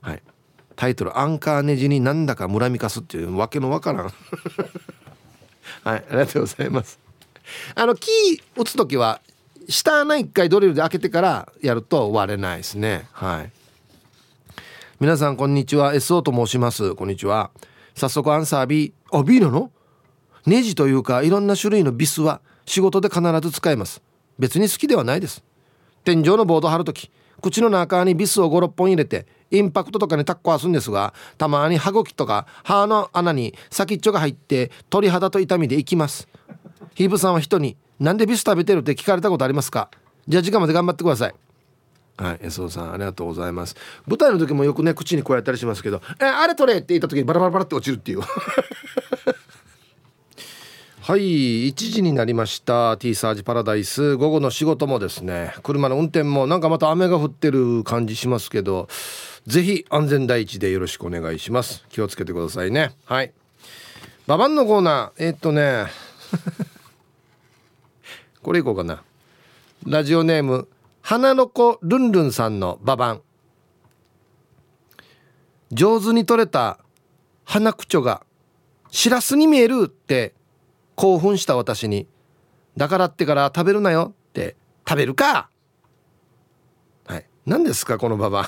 [0.02, 0.22] はい。
[0.76, 4.06] タイトル「アンカーネジになんだか村みかす」っていうわけのわからん。
[4.06, 4.14] はい
[5.84, 7.00] ありがとうございます。
[7.76, 9.22] あのキー打つ時は
[9.70, 13.08] 下穴一回ドリルで開けてからやると割れないですね。
[13.12, 13.52] はい。
[15.00, 15.94] 皆さんこんにちは。
[15.94, 16.96] SO と申します。
[16.96, 17.52] こんにちは。
[17.94, 19.72] 早速アンサー B あ B なの？
[20.46, 24.02] ネジというかいろんな種類のビスは仕事で必ず使います。
[24.40, 25.44] 別に好きではないです。
[26.06, 36.30] 天井のボード貼るとき口の中にビスを56本入れてインパクトとかにタッコはすんですがたまに歯茎とか歯の穴に先っちょが入って鳥肌と痛みでいきます。
[36.96, 39.90] ヒーブさんは人になんでビス食べてるって聞かれたことありますか？
[40.28, 41.36] じゃあ時間まで頑張ってください。
[42.18, 43.76] はい、S さんありがとうございます。
[44.08, 48.22] 舞台の時もよくね口にこうやったりしますけど「えあれ取れ!」って言った時にバラバラバラって落ちるっていう。
[51.00, 52.98] はい1時になりました。
[52.98, 54.16] T サージパラダイス。
[54.18, 58.90] 午後の仕事もですね車の運転もなんかまた雨が降ってる感じしますけど
[59.46, 61.86] ぜひ安全第一でよろしくお願いします。
[61.90, 62.92] 気をつけてくださいね。
[63.06, 63.32] はい。
[64.26, 65.24] ババンのコーナー。
[65.24, 65.86] えー、っとね
[68.48, 69.04] これいこうかな。
[69.86, 70.70] ラジオネーム
[71.02, 73.22] 花の子ルンルンさんのババン
[75.74, 76.80] 上手に取れた
[77.44, 78.24] 花口調が
[78.90, 80.34] しらすに見えるって
[80.96, 82.08] 興奮した私に
[82.78, 84.56] だからってから食べるなよって
[84.88, 85.50] 食べるか。
[87.06, 87.26] はい。
[87.46, 88.46] 何ですかこのババン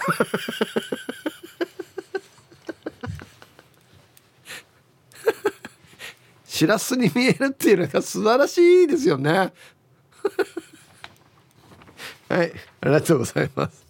[6.45, 9.51] しらすに見えるっていうのが素晴らしいですよね。
[12.29, 13.85] はいありがとうございます。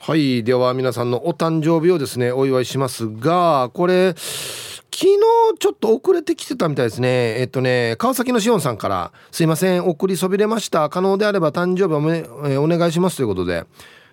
[0.00, 5.18] はいでは皆さんのお誕生日をですねお祝いしますがこれ昨日
[5.58, 7.40] ちょっと遅れてきてたみたいですね。
[7.40, 10.88] えっとね川崎のしおんさんから「すいません送りそびれました。
[10.90, 13.64] 可能であれば誕生日おめ、えお願いします」ということで。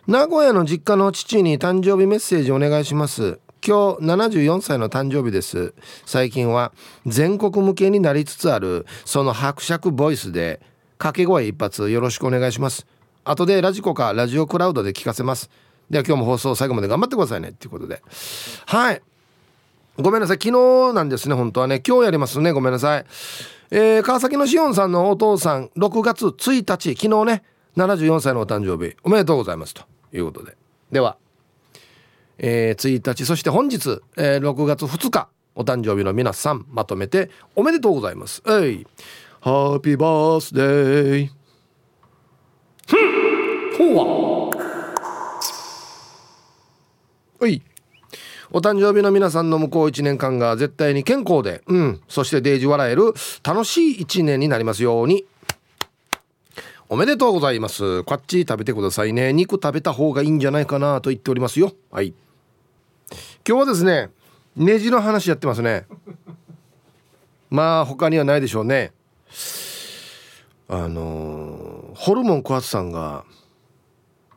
[0.08, 3.38] 名古屋の実家の父に誕生日メッセージお願いします。
[3.64, 5.76] 今日74歳の誕生日です。
[6.08, 6.72] 最近は
[7.06, 10.60] 全国向けになりつつあるその伯爵ボイスで
[11.02, 12.86] 掛け声一発よろしくお願いします。
[13.24, 15.50] 後でラジコかラジオクラウドで聞かせます。
[15.90, 17.50] では今日も放送最後まで頑張ってくださいね。
[17.50, 18.04] っていうことで。
[18.68, 19.02] はい。
[19.98, 20.38] ごめんなさい。
[20.40, 21.34] 昨日なんですね。
[21.34, 21.82] 本当はね。
[21.86, 22.52] 今日やりますね。
[22.52, 23.06] ごめんなさい。
[23.72, 26.96] えー、川崎のしおんさんのお父さん6月1日。
[26.96, 27.44] 昨日ね。
[27.78, 28.96] 74歳のお誕生日。
[29.04, 29.74] おめでとうございます。
[29.74, 29.82] と
[30.14, 30.56] いうことで。
[30.92, 31.18] では、
[32.38, 33.26] えー、1日。
[33.26, 35.30] そして本日、えー、6月2日。
[35.56, 38.42] お誕生日の皆さんまとめておめでとうございます。
[38.48, 38.88] えい。
[39.44, 41.30] ハッピーバースデー
[43.76, 44.52] ほうは
[47.40, 47.64] おい
[48.52, 55.26] お誕生日の皆さんの向こう1年間が絶対に健康で、うん、そしてデージ笑える楽しい1年になりますように。
[56.88, 58.04] おめでとうございます。
[58.04, 59.34] こっち食べてくださいね。
[59.34, 61.74] 肉食べた方がいいんじゃないかなと言っておりますよ。
[61.90, 62.14] はい。
[63.48, 64.12] 今日はですね、
[64.56, 65.88] ネジの話やってますね。
[67.50, 68.92] まあ他にはないでしょうね。
[70.68, 73.26] あの、ホルモン小発さんが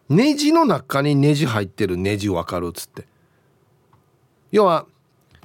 [0.09, 3.07] ネジの中にネジ入ってるネジわかるっつって。
[4.53, 4.87] 要は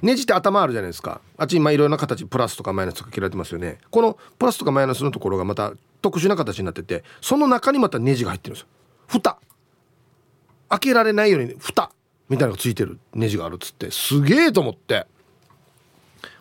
[0.02, 1.20] ネジって頭あるじゃないですか。
[1.36, 3.78] あっち今いろんな形プラスとかマイナスとか切られてますよね。
[3.90, 8.68] このプラスとかマイナスのところがまた特殊な形になっててその中にまたネジが入ってるんですよ。
[9.06, 9.38] 蓋。
[10.68, 11.90] 開けられないように蓋。
[12.28, 12.98] みたいなのがついてる。
[13.12, 13.90] ネジがあるっつって。
[13.90, 15.06] すげえと思って。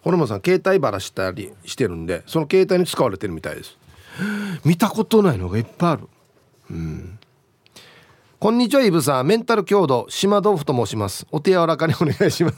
[0.01, 3.77] ホルモンさん携帯バラしたりしてるんでその携帯に使われてるみたいです。
[4.65, 6.07] 見たことないのがいっぱいある。
[6.71, 7.19] うん。
[8.39, 9.27] こんにちはイブさん。
[9.27, 11.25] メンタル強度島豆腐と申します。
[11.31, 12.57] お手柔らかにお願いします。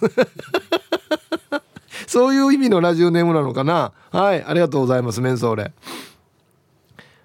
[2.07, 3.93] そういう意味のラジオネームなのかな。
[4.11, 5.73] はいありがとうございますメンソーレ。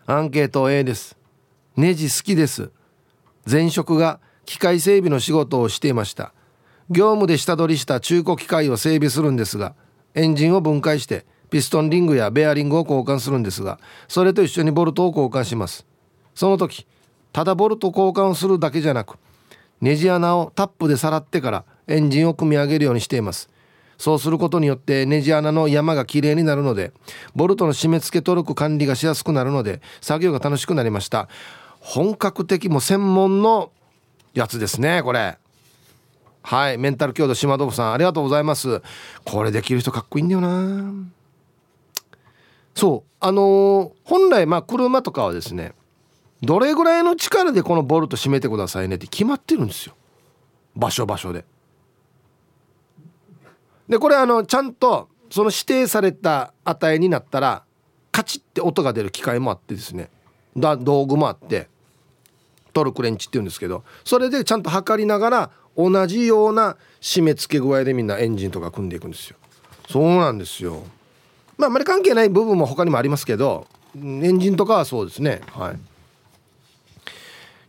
[0.06, 1.16] アンケート A です。
[1.76, 2.70] ネジ好きです。
[3.50, 6.32] 前職が機械整備の仕事をしていました。
[6.88, 9.74] 業務で下取りした中古機械を整備するんですが
[10.16, 15.86] エンジンを分解してピストンリングやベアリングを交換するんですがそれと一緒にボルトを交換します。
[16.34, 16.86] その時
[17.32, 19.18] ただボルト交換をするだけじゃなく
[19.80, 23.50] ネジ穴をタップでさらってからエンジンを組み上げるようにしています。
[23.98, 26.92] そうすることによってネジ穴の山がきれいになるので
[27.34, 31.28] ボルトの締め付けトルク管理がしやすくなるので作業が楽しくなりました。
[31.80, 33.70] 本格的も専門の
[34.34, 35.38] やつですねこれ。
[36.46, 38.80] はいメンタル強度島信さんありがとうございます。
[39.24, 40.92] これできる人かっこいいんだよな。
[42.72, 45.72] そうあのー、本来まあ車とかはですね
[46.42, 49.96] どれぐらいの力でこのボルト締めてくださいねって決まってるんですよ。
[50.76, 51.44] 場所場所で。
[53.88, 57.64] でこれあのちゃんとその指定された値になったら
[58.12, 60.10] カチッて音が出る機械もあってですね
[60.56, 61.68] だ道具もあって
[62.72, 69.36] トルクレンチっていうんですけどそれでちゃんと測りながら同じような締め付け具合でみんなエンジンとか組んでいくんですよ。
[69.88, 70.82] そうなんですよ。
[71.58, 75.40] まああまり関係ない部分も他にもありますけどエンジンとかはそうですね。
[75.52, 75.78] はい。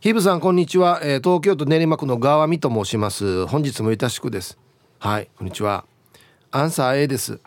[0.00, 3.46] ヒブさんこんにちは、えー、東京都練馬区の川見と申します。
[3.46, 4.58] 本日もいたしくです。
[4.98, 5.84] はいこんにちは。
[6.50, 7.40] アンサー A です。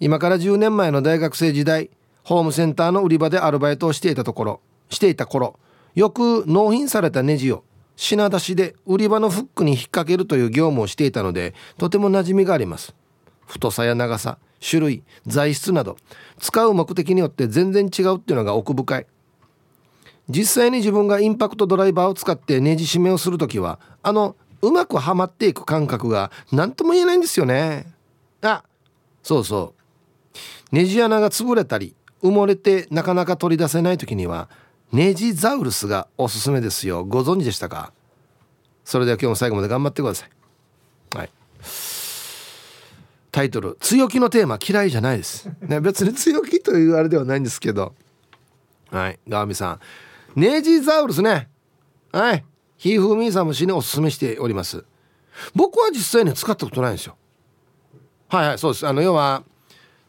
[0.00, 1.90] 今から10年前の大学生時代
[2.24, 5.58] ホームセンターの売り場でアルバイトをしていたところしていた頃
[5.94, 7.64] よく納品されたネジを
[7.96, 12.94] 品出しで売り場のフックに引っ掛けるという業務をしていたのでとても馴染みがあります。
[13.46, 15.96] 太さや長さ種類材質など
[16.38, 19.06] 使う目的によって全然違うっていうのが奥深い。
[20.28, 27.92] 実際に自分がインパクトドライバーを使ってネジ締めをする時はあのうまくはまっていく感覚が何とも言えないんですよね。
[28.40, 28.62] あ
[29.22, 29.82] そうそう。
[30.74, 34.48] ネジ穴が潰れたり埋もれてなかなか取り出せない時には
[34.92, 37.04] ネジザウルスがおすすめですよ。
[37.04, 37.92] ご存知でしたか？
[38.84, 40.30] それでは今日も最後まで頑張ってください。
[41.16, 41.30] はい。
[43.30, 47.94] タイトル「強気のテーマ嫌いじゃないです」ね別に強気というあれではないんですけど。
[48.90, 49.18] はい。
[49.26, 49.80] ガーミさん。
[50.38, 51.48] ネジザウルスね。
[52.12, 52.44] はい。
[52.76, 54.84] ひふみさんもしにおすすめしております。
[55.54, 57.16] 僕は実際に使ったことないんですよ。
[58.28, 58.86] はいはいそうです。
[58.86, 59.42] あの要は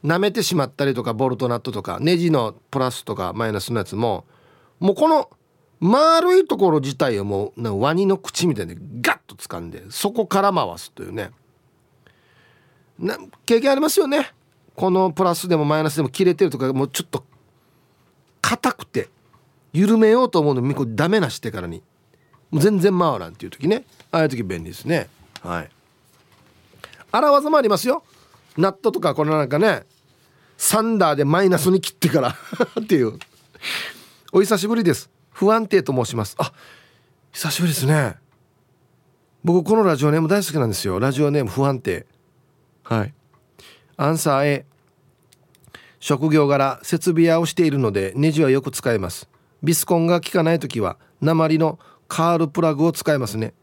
[0.04, 4.26] 舐めてしまったりとかボルトナットとかネジのプラスとかマイナスのやつも
[4.84, 5.30] もうこの
[5.80, 11.32] 丸いところ自体をもうワニの口みたいにガッと掴んでそこから回すというね。
[13.00, 14.34] な経験ありますよね。
[14.76, 17.24] このプラスでもマイナスでも切れてるとかもうちょっと
[18.41, 19.08] 硬くて
[19.72, 21.82] 緩めようと思うのみこダメなしてからに
[22.52, 23.86] もう全然回らんっていう時ね。
[24.12, 25.08] ああいう時便利ですね。
[25.41, 25.69] はい。
[27.10, 28.04] 荒技もありますよ。
[28.58, 29.84] ナットとかこのなんかね
[30.58, 32.36] サンダーでマイナスに切ってから
[32.82, 33.17] っていう。
[34.36, 35.12] お久しぶりです。
[35.30, 36.36] 不安定と申します。
[36.39, 36.54] あ
[37.34, 38.15] 久しぶりですね。
[39.43, 40.98] 僕このラジオネーム大好きなんですよ。
[40.98, 42.08] ラジオネーム不安定。
[42.82, 43.13] はい。
[43.96, 44.65] アンサー A
[46.00, 49.30] 職業柄設備屋をしているのでネジはよく使います。
[49.62, 53.54] ビスコンが効かない時は鉛のカールプラグを使いますね。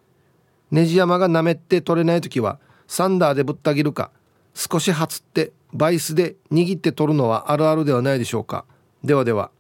[0.70, 4.12] ネジ山がなめって取れない時はサンダーでぶった切るか
[4.54, 8.64] 少しはつってバイスで握って取るのはあるあるではないでしょうか。
[9.02, 9.50] ではでは。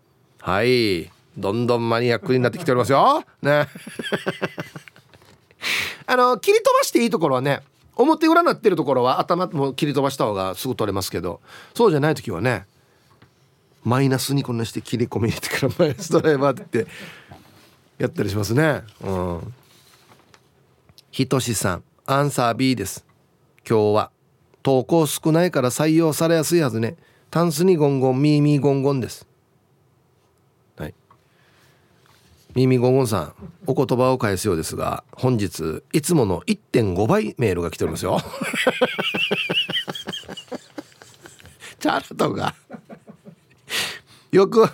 [0.40, 1.10] はい。
[1.36, 3.24] どんどんマニアックになってきておりますよ。
[3.42, 3.68] ね。
[6.06, 7.60] あの切り飛ばしていいところはね
[7.94, 11.40] 表裏なってるところは頭も切り飛ばした方がすぐ取れますけど
[11.74, 12.66] そうじゃない時はね
[13.84, 16.88] マイナスにこんなして切り込み入れてからマイナスドライバーって
[17.98, 18.82] やったりしますね。
[19.02, 19.54] うん。
[21.12, 23.04] ひとしさんアンサー B です。
[23.68, 24.10] 今日は
[24.62, 26.96] 投稿少ないから採用されやすいはずね。
[27.30, 29.26] タンスにゴンゴンミーミーゴンゴンです
[30.76, 30.94] はい
[32.54, 33.32] ミーミーゴゴンさん
[33.66, 38.20] お言葉を返すようですが本日いつもの1.5倍メールが来ておりますよ。
[41.78, 42.54] チャラとが
[44.32, 44.68] よく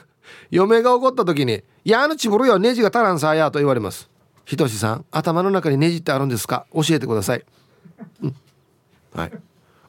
[0.50, 4.08] 嫁が怒った時に「やあのちぶるよネジが足らんさや」と言われます
[4.44, 6.66] ひとしさん頭の中にネジってあるんですか？
[6.74, 7.44] 教えてください、
[8.22, 8.34] うん。
[9.14, 9.32] はい。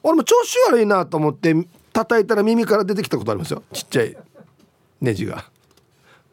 [0.02, 1.54] 俺も調子悪いなと思って
[1.92, 3.62] 叩いたら耳から出てきたことありますよ。
[3.72, 4.16] ちっちゃい
[5.00, 5.44] ネジが。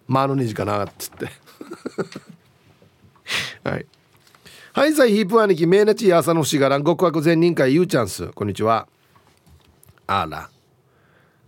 [0.08, 1.45] 間のネジかなっつって。
[3.64, 3.86] はい。
[4.74, 8.28] はいさいヒープ兄貴メーナチー朝のしがらん極悪善人会ゆうちゃんす。
[8.28, 8.88] こんにちは。
[10.08, 10.50] あら。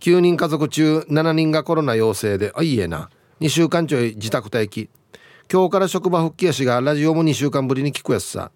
[0.00, 3.10] 9人家族中7人がコロナ陽性であいいえな。
[3.40, 4.88] 2週間ちょい自宅待機。
[5.52, 8.50] 今日から職場復帰やしがラジオも2週間ぶりに聞くやつさ。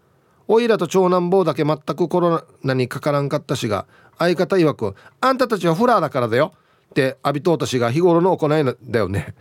[0.49, 3.87] おいらと長男坊だけ全くコロナにかからんかったしが
[4.19, 6.53] 相方曰く「あんたたちはフラーだからだよ」
[6.91, 9.35] って浴びとうたしが日頃の行いだよね。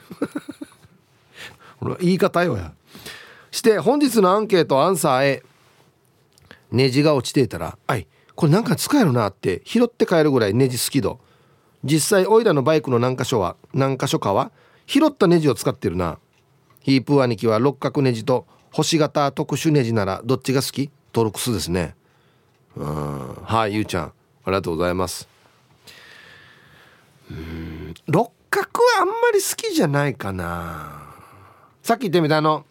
[1.99, 2.73] 言い方よや。
[3.51, 5.43] して本日のアンケートアンサーへ。
[6.71, 8.07] ネジが落ちていたら「あい。
[8.33, 11.19] これなんか使えるな」って拾って帰るぐらいネジ好き度。
[11.83, 14.51] 実際オイラのバイクの何箇所は何箇所かは
[14.85, 16.17] 拾ったネジを使ってるな。
[16.79, 20.89] ヒープー兄貴は六角ネジと星型特殊ネジならどっちが好き？
[21.11, 21.95] トルクスですね。
[22.77, 23.33] うん。
[23.43, 24.03] はいゆうちゃん。
[24.05, 24.13] あ
[24.45, 25.27] りがとうございます。
[27.29, 27.93] うん。
[28.07, 31.00] 六角はあんまり好きじゃないかな
[31.83, 32.65] さっき言ってみたあの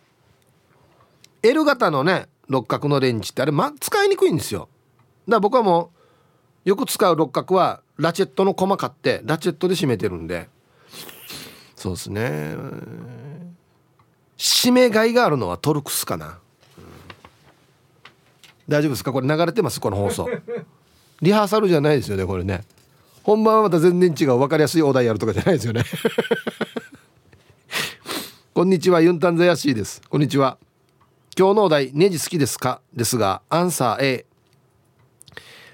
[1.42, 4.68] L 型のね六角のレンチってあれ、ま、使いにくいんですよ。
[5.26, 5.90] だから僕はも
[6.64, 10.48] うよく使う六角はラチェットの細買ってラチェットで締めてるんで。
[11.76, 12.54] そうですね。
[14.36, 16.84] 締めがいがあるのはトルクスかな、うん、
[18.68, 19.12] 大丈夫ですか？
[19.12, 19.80] これ流れてます？
[19.80, 20.28] この放送。
[21.22, 22.64] リハーサルじゃないですよねこれね。
[23.22, 24.38] 本番はまた全然違う。
[24.38, 25.84] 分かりやすいお題やるとかじゃないですよね。
[28.52, 30.02] こんにちはユンタンザヤシーです。
[30.10, 30.58] こんにちは。
[31.38, 32.80] 今日のお題ネジ好きですか？
[32.92, 34.26] ですがアンサー A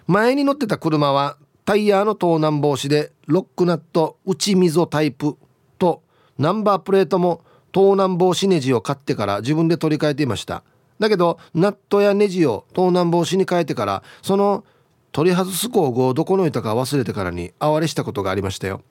[0.07, 5.39] 前に乗ってた車はタイヤの盗難防止でロックナット内溝タイプ
[5.79, 6.03] と
[6.37, 10.63] ナンバープレートも盗難防止ネジを買ってから自分で取り替えていました。
[10.99, 14.65] だけどナットやネジを盗難防止に変えてからその
[15.13, 18.83] 取り外す工具をどこの置いたか忘れてからに哀れしたことがありましたよ。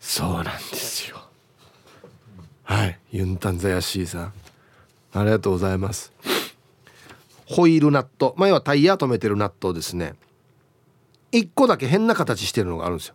[0.00, 1.17] そうなんですよ。
[2.68, 2.98] はい。
[3.12, 4.32] ユンタンザヤシーさん。
[5.14, 6.12] ありがとうございます。
[7.46, 8.34] ホイールナット。
[8.36, 10.12] 前はタイヤ止めてるナットですね。
[11.32, 13.14] 1個だけ変な形してるのがあるんですよ。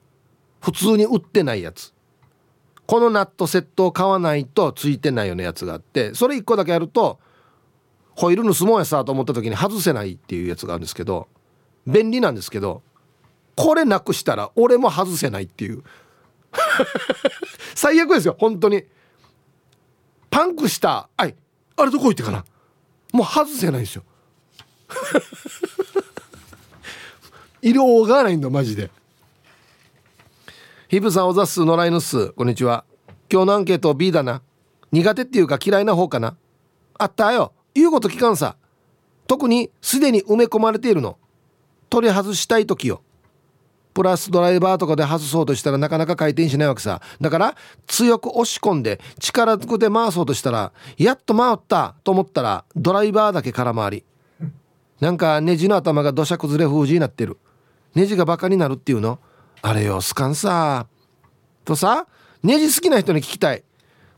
[0.60, 1.93] 普通に売ってないやつ。
[2.88, 7.20] このナットセットを買わないとついてないようなやつがあってそれ1個だけやると
[8.16, 11.30] ホイール盗もうやさと思った時に外せないっていうやつがあるんですけど
[11.88, 12.82] 便利なんですけど
[13.56, 15.84] これなくしたら俺も外せないっていう。
[17.74, 18.84] 最悪ですよ本当に。
[20.34, 21.36] パンクしたはい
[21.76, 22.44] あれどこ行ってかな
[23.12, 24.04] もう外せないんですよ。
[27.62, 28.90] 色がないんだマジで。
[30.88, 32.30] ヒブさんおざっす野良犬っす。
[32.30, 32.84] こんにちは。
[33.32, 34.42] 今日のアンケート B だな。
[34.92, 36.36] 苦手っていうか嫌いな方かな。
[36.98, 37.54] あったよ。
[37.76, 38.56] 言うこと聞かんさ。
[39.28, 41.20] 特にすでに埋め込まれているの。
[41.92, 43.04] 取り外したい時よ
[43.94, 47.02] プラスドライバーとかで外そうとしたらなかなか回転しないわけさ。
[47.22, 47.56] だから
[47.88, 54.04] 強く押し込んで力ずくで回そうとしたらやっと回ったと思ったらドライバーだけ空回り。
[55.00, 57.38] なんかネジの頭が土砂崩れ封じになってる。
[57.94, 59.20] ネジがバカになるっていうの？
[59.62, 60.88] あれよスカンさ。
[61.66, 62.08] とさ
[62.41, 63.64] ネジ好きな人に聞きたい。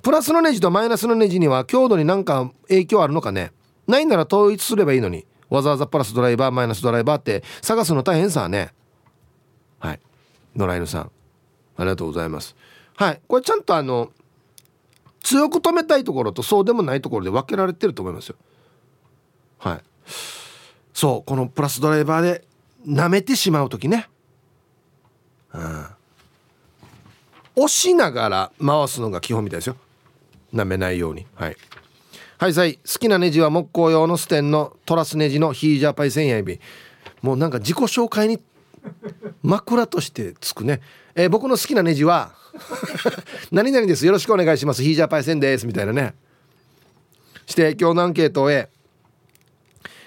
[0.01, 3.51] プラスのネジとマイナスのネジには強度になんか影響あるのかね？
[3.88, 5.26] ないなら統一すればいいのに。
[5.49, 8.71] わざわざプラスドライバーマイナスドライバーって探すの大変さね。
[9.86, 9.99] はい。
[10.55, 11.11] 野良犬さん。
[11.77, 12.55] ありがとうございます。
[12.95, 13.21] はい。
[13.27, 14.11] これちゃんとあの
[15.21, 18.36] 強く止めたいところとそうでもないところで分けられてると思いますよ。
[19.59, 19.79] はい。
[20.93, 21.23] そう。
[21.23, 22.47] このプラスドライバーで
[22.88, 24.09] 舐めてしまう時ね。
[25.53, 25.86] うん。
[27.57, 29.75] 押しながら回すのが基本みたいですよ。
[30.53, 31.27] 舐めないように。
[31.36, 31.57] はい。
[32.38, 32.75] はいさい。
[32.75, 36.59] 好きなネジは木工用のステンのトラスネジのヒージャーパイ千円指。
[37.21, 38.39] もうなんか自己紹介に
[39.43, 40.81] 枕としてつくね、
[41.15, 42.33] えー、僕の好きなネジは
[43.51, 44.05] 何々です。
[44.05, 44.81] よろしくお願いします。
[44.81, 45.67] ヒージャーパイセンです。
[45.67, 46.15] みたいなね。
[47.45, 48.49] して今日のアンケートを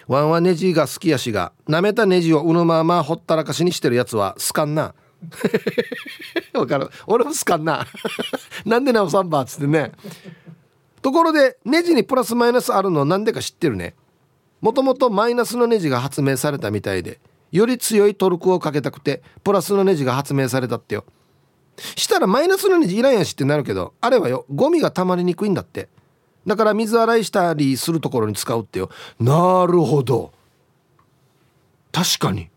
[0.08, 4.94] ワンはネジが好きやしが舐めたネジをうぬままほったらかしにしてるやつは好かんな。
[6.54, 6.88] わかる。
[7.06, 7.86] 俺も好かんな。
[8.64, 9.92] なんでなおさんばっつってね。
[11.02, 13.94] ところでネジにプラスマイナスあるのなんでか知ってるね。
[14.60, 17.20] もともとマイナスのネジが発明されたみたいで。
[17.50, 21.04] より強いトルクをかけたくてプラスのネジが発明されたってよ。
[21.96, 25.88] したらマイナスのネジいらんやしってなるけどあれはよゴミが溜まりにくいんだって。
[26.46, 28.90] だから水洗いしたりするところに使うってよ。
[29.20, 30.32] なるほど。
[31.92, 32.48] 確かに。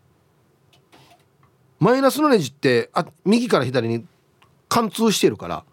[1.78, 4.06] マイナスのネジってあ右から左に
[4.68, 5.64] 貫通してるから。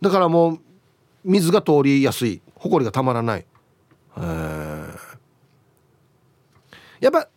[0.00, 0.60] だからもう
[1.24, 2.42] 水が通りやすい。
[2.56, 3.46] 埃がたまらない。
[7.00, 7.28] やっぱ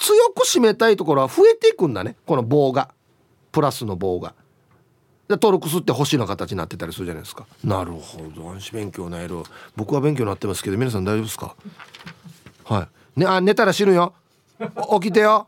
[0.00, 2.16] 強く締めたいところは増えていくんだね。
[2.26, 2.88] この棒が。
[3.52, 4.34] プラスの棒が。
[5.28, 7.46] でトルクスって星の形になってたりするじゃないですか。
[7.62, 8.50] なるほど。
[8.50, 9.42] 暗視勉強なえる
[9.76, 11.54] 僕は勉強になってますけど皆さん大丈夫ですか？
[12.64, 13.20] はい。
[13.20, 14.14] ねあ寝たら死ぬよ。
[15.00, 15.46] 起きてよ。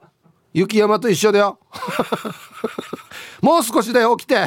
[0.52, 1.58] 雪山と一緒だよ。
[3.40, 4.36] もう少しだよ起きて。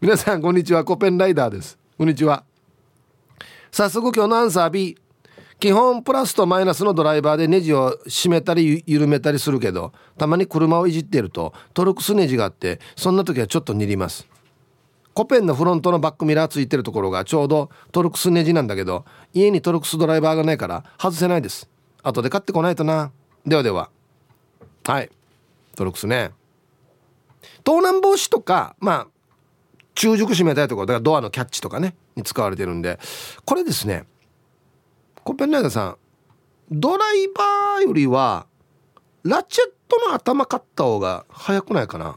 [0.00, 0.84] 皆さんこんにちは。
[0.84, 1.78] コペンライダーです。
[1.98, 2.44] こんにちは。
[3.72, 4.96] 早速今日のアンサー B
[5.60, 14.26] 基本プラスとマイナスのドライバーでネジを締めたり緩めたりするけどたまに車をいじっているとトルクスネジがあってそんな時はちょっと握ります。
[15.12, 19.04] コペンのフロントのバックミラーついてるところがちょうどトルクスネジなんだけど
[19.34, 21.68] 家にトルクスドライバーがないから外せないです。
[22.02, 23.12] 後で買ってこないとな。
[23.44, 23.90] ではでは。
[24.84, 25.10] はい。
[25.76, 26.30] トロックスね。
[27.64, 29.06] 盗難防止とかまあ
[29.94, 32.98] 中熟閉めたいところだからドアのキャッチとかねに使われてるんで
[33.44, 34.06] これですね。
[35.24, 35.96] コペンライダーさん
[36.70, 38.46] ドライバーよりは
[39.22, 42.16] ラチェットの頭買った方が早くないかな？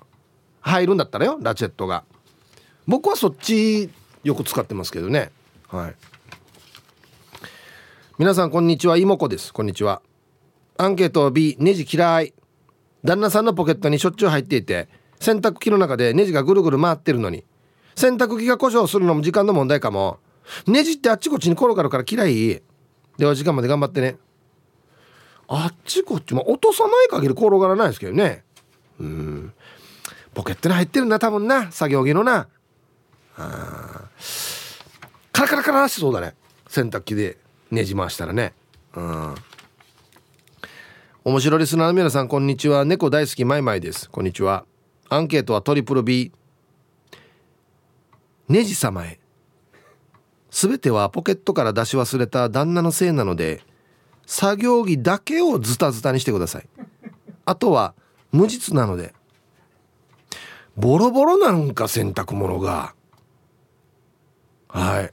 [0.62, 2.06] 入るんだったらよラチェットが。
[2.88, 3.90] 僕はそっち
[4.24, 5.32] よく使ってますけどね。
[5.68, 5.96] はい。
[8.18, 8.96] 皆さんこんにちは。
[8.96, 9.52] 妹子です。
[9.52, 10.02] こんにちは。
[10.78, 12.34] アンケート B ネジ嫌い。
[13.04, 14.88] 旦那さんのポケットにしょっちゅう入っていて
[15.20, 17.44] 洗濯機の中でネジがぐるぐる回ってるのに。
[17.96, 20.20] 洗濯機が故障するのも時間の問題かも。
[20.68, 22.62] ネジってあっちこっちに転がるから嫌い。
[23.18, 24.18] では時間まで頑張ってね。
[25.48, 28.44] あっちこっちも落とさない限り転がらないですけどね。
[29.00, 29.54] うん。
[30.34, 31.72] ポケットに入ってるな多分な。
[31.72, 32.48] 作業着のな。
[33.38, 34.10] あ
[35.32, 36.34] カラカラカラしそうだね。
[36.68, 37.38] 洗濯機で。
[37.72, 38.54] ねじ回したらね。
[38.96, 39.36] うん。
[41.24, 42.86] 面白リスナーの皆さんこんにちは。
[42.86, 44.10] 猫大好きマイマイです。
[44.10, 44.66] こんにちは。
[45.10, 46.32] アンケートはトリプル B
[48.50, 49.20] ネジ様へ。
[50.54, 53.64] 全てはポケットから出し忘れた旦那のせいなので
[54.28, 56.68] 作業着だけをズタズタにしてください。
[57.44, 57.96] あとは
[58.32, 59.14] 無実なので。
[60.78, 62.94] ボロボロなんか洗濯物が。
[64.70, 65.12] はい。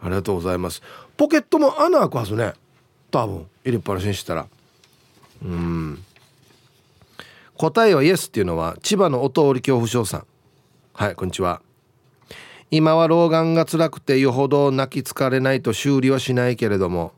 [0.00, 0.80] ありがとうございます。
[1.16, 2.54] ポケットも穴開くはずね。
[3.10, 4.46] 多分入れっぱなしにしたら。
[5.44, 6.04] うん。
[7.56, 10.26] 答えはイエスっていうのは千葉のお通り恐怖症さん。
[10.94, 11.62] はいこんにちは。
[12.74, 17.12] 今は老眼が辛くてよほど泣き疲れないと修理はしないけれども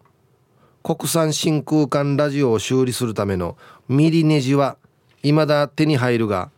[0.83, 3.57] 国産真空管ラジオを修理するための
[3.89, 4.77] ミリネジは
[5.23, 6.51] 未だ手に入るが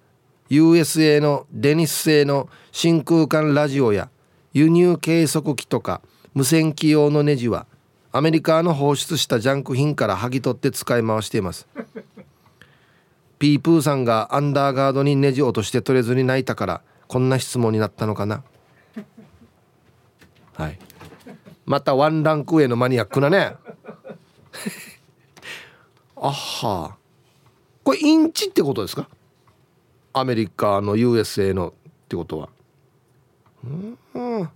[0.49, 4.09] USA のデニス製の真空管ラジオや
[4.55, 6.01] 輸入計測器とか
[6.33, 7.67] 無線機用のネジは
[8.13, 11.69] アメリカの放出したジャンク品から剥ぎ取って使い回しています。
[13.39, 18.43] ピープーさんがアンダーガードにネジ落として取れずに泣いたからこんな質問になったのかな。
[20.57, 20.79] はい。
[21.65, 23.57] またワンランク上のマニアックなね。
[26.17, 26.97] あは
[27.85, 29.09] これインチってことですか？
[30.13, 31.73] アメリカの USA のっ
[32.09, 32.49] てことは。
[33.65, 34.49] うん。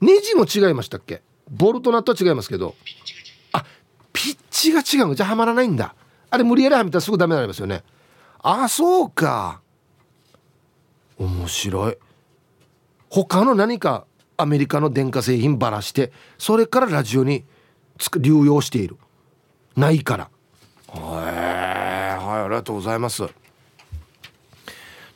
[0.00, 1.22] ネジも違いましたっけ？
[1.50, 2.74] ボルトナットは違いますけど。
[3.52, 3.64] あ
[4.12, 5.14] ピッチが違う。
[5.16, 5.94] じゃあはまらないんだ。
[6.30, 7.82] あれ無理やりはめたらすぐダメになりますよね。
[8.42, 9.60] あそうか。
[11.18, 11.96] 面白い。
[13.08, 14.06] 他の何か
[14.40, 17.44] アメリカの電化製品ばらしてそれからラジオに
[18.18, 18.96] 流用している。
[19.76, 20.30] ないから。
[20.88, 23.24] はいはいありがとうございます。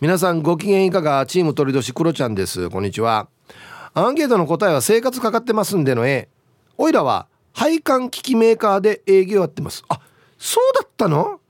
[0.00, 1.24] 皆さんご機嫌いかが？
[1.26, 2.68] チーム鳥年クロちゃんです。
[2.68, 3.28] こんにちは。
[3.94, 6.28] アンケートの答えは生活かかってますんでのえ。
[6.76, 9.84] おいらは配管機器メーカーで営業やってます。
[9.88, 10.00] あ
[10.38, 11.40] そうだったの？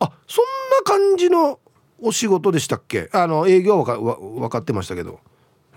[0.00, 1.60] あそんな感じの
[2.00, 3.08] お仕事でしたっけ？
[3.12, 5.20] あの営業は分かってましたけど。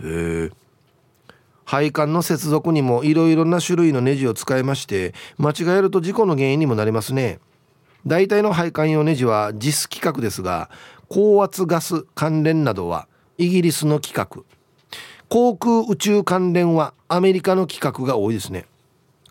[0.02, 0.52] へえ
[1.68, 7.40] 配管の接続にもいろいろな種類のネジを使いまして間違えると事故の原因にもなりますね。
[8.06, 10.70] 大体の配管用ネジは JIS 規格ですが
[11.10, 14.46] 高圧ガス関連などはイギリスの規格。
[15.28, 18.66] 航空宇宙関連はアメリカの規格が多いですね。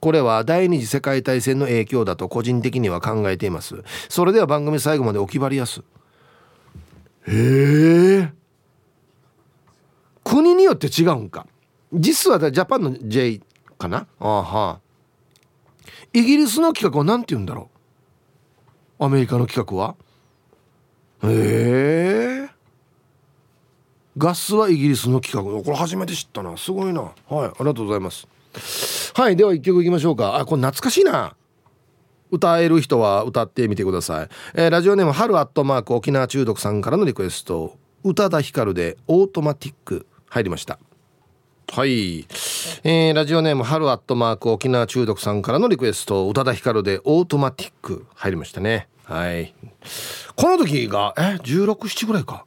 [0.01, 3.82] これは第二次世界大戦の影響だと個人的には考えています。
[4.11, 5.82] それでは番組最後までお決まりやす。
[7.26, 8.32] へえ。
[10.22, 11.47] 国によって違うんか。
[11.93, 13.41] 実はジャパンの J
[13.78, 14.07] かな？
[14.18, 14.80] あは
[16.12, 17.70] イギリスの規格は何て言うんだろ
[18.99, 19.05] う？
[19.05, 19.95] アメリカの規格は？
[21.24, 22.49] へえ
[24.16, 26.57] ガスはイギリスの規格これ初めて知ったな。
[26.57, 27.03] すごいな。
[27.03, 28.26] はいありがとうございます。
[29.14, 30.37] はいでは一曲いきましょうか。
[30.37, 31.37] あこれ懐かしいな。
[32.30, 37.76] 歌える人は歌ってみてください、えー、ラジオネーム春アットマーク沖縄中毒さんからのリクエスト。
[38.03, 40.07] 宇多田ヒカルでオートマティック。
[40.28, 40.78] 入りました
[41.73, 42.21] はい、
[42.85, 48.89] えー、ラジオネーム春アットマーク沖縄中毒さんからのリクエスト宇多田ヒカルでオートマティック入りましたね。
[49.05, 49.55] はい。
[50.37, 52.47] この時がえ1617ぐらいか。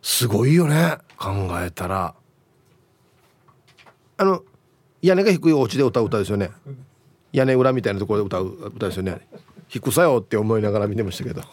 [0.00, 0.96] すごいよね。
[1.18, 2.14] 考えたら。
[4.16, 4.42] あの
[5.02, 6.50] 屋根が低いお家で歌う歌ですよね。
[7.32, 9.28] 屋根裏みたいなところで歌う歌ですよね。
[9.68, 11.42] 低さよって思いながら見てましたけど。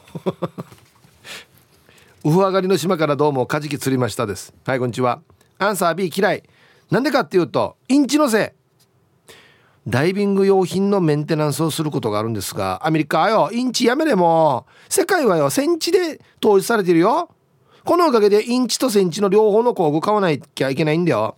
[2.24, 4.54] ウフ上がりの島からどうもカジキ釣りましたです。
[4.64, 5.22] はいこんにちは。
[5.64, 6.44] アンサー B 嫌い。
[6.90, 8.62] なんでかっていうとインチのせい。
[9.88, 14.66] ダイビング用品のメンテナンスをすることがあるんですがアメリカはよインチやめれも。
[14.90, 17.30] 世界はよセンチで統一されてるよ。
[17.86, 21.36] このおかげでインチとセンチの両方の工具買わなきゃいけないんだよ。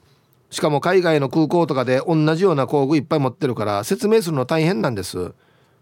[0.49, 5.33] しかも海外の空港とかで同じような工具いっぱい持ってるから説明するの大変なんです。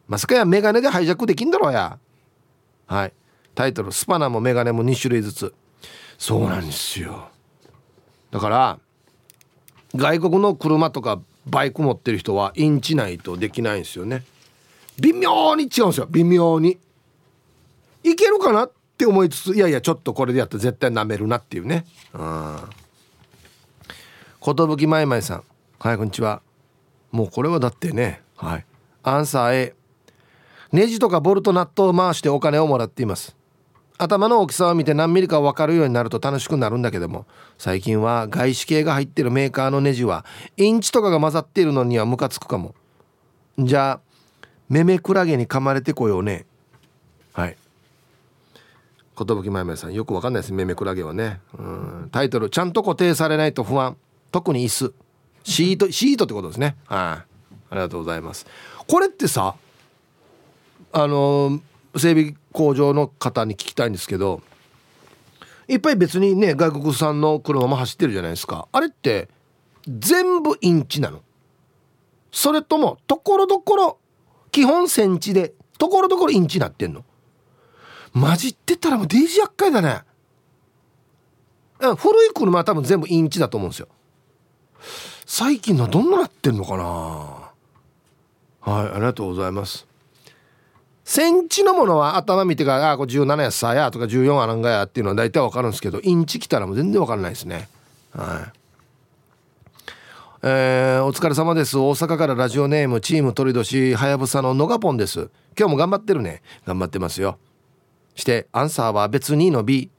[0.07, 1.99] まさかやメガネでハイジャックできんだろうや。
[2.87, 3.13] はい。
[3.53, 5.53] タイトル「スパナもメガネも2種類ずつ」
[6.17, 7.30] そうなんですよ。
[8.31, 8.79] だから
[9.95, 14.23] 外国の車とかバイク持ってる人はインチないとできないんですよね。
[14.99, 16.07] 微妙に違うんですよ。
[16.09, 16.77] 微妙に。
[18.03, 18.65] いけるかな？
[18.65, 21.85] って思いつついやいやちょっとこれでやったら絶対なめるなっていうね。
[22.13, 22.57] うん。
[24.77, 25.43] 寿まいまいさん。
[25.79, 26.41] はいこんにちは
[27.11, 28.65] もうこれはだってねはい。
[29.03, 29.75] アンサー A
[30.71, 33.35] ネジとかボルトナットを回してお金をもらっています。
[34.01, 37.27] 頭の大きさを見て何ミリか分かるようになると楽しくなるんだけども
[37.59, 40.25] 最近は外資系が入ってるメーカーのネジは
[40.57, 42.73] インチとかが混ざっているのにはムカつくかも。
[43.59, 43.99] じゃあ
[44.69, 46.47] メメクラゲに噛まれてこようね。
[47.33, 47.57] はい。
[49.15, 51.39] 寿まやまやさんよくわかんないですメメクラゲはね。
[51.55, 52.09] うん。
[52.11, 53.97] タイトルちゃんと固定されないと不安。
[54.31, 54.93] 特に椅子。
[55.43, 56.75] シートシートってことですね。
[56.87, 56.95] はい。
[56.97, 57.25] あ
[57.73, 58.47] りがとうございます。
[58.87, 59.53] これってさ
[60.91, 61.59] あの
[61.95, 64.41] 整備工場の方に聞きたいんですけど
[65.67, 68.67] いっぱい別にね外国産の車も走ってるじゃないですか。
[68.71, 69.29] あれって
[69.87, 71.21] 全部インチなの。
[72.31, 73.97] それともところどころ
[74.51, 77.05] 基本センチでところどころインチなってんの。
[78.13, 80.01] 混じってたらもうデージ厄介だね。
[81.79, 83.87] 古い車は多分全部インチだと思うんですよ。
[85.25, 86.83] 最近のどんななってんのかな。
[86.83, 89.87] はいありがとうございます。
[91.11, 97.67] センチのものは頭見てから「あこれ17やさや」とか「14あなんがや」っていうのは大体わかるんですけどインチ来たらもう全然わからないですね。
[98.13, 98.59] はい。
[100.43, 101.77] えー、お疲れ様です。
[101.77, 105.29] 大阪からラジオネームチーム鳥年はやぶさののがぽんです。
[105.59, 106.41] 今日も頑張ってるね。
[106.65, 107.37] 頑張ってますよ。
[108.15, 109.89] してアンサーは別にの B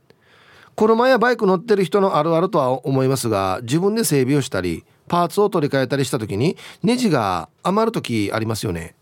[0.77, 8.95] 車やバイク乗ってる人のあるあるとは思いますが自分で整備をしたりパーツを取り替えたりした時にネジが余る時ありますよね。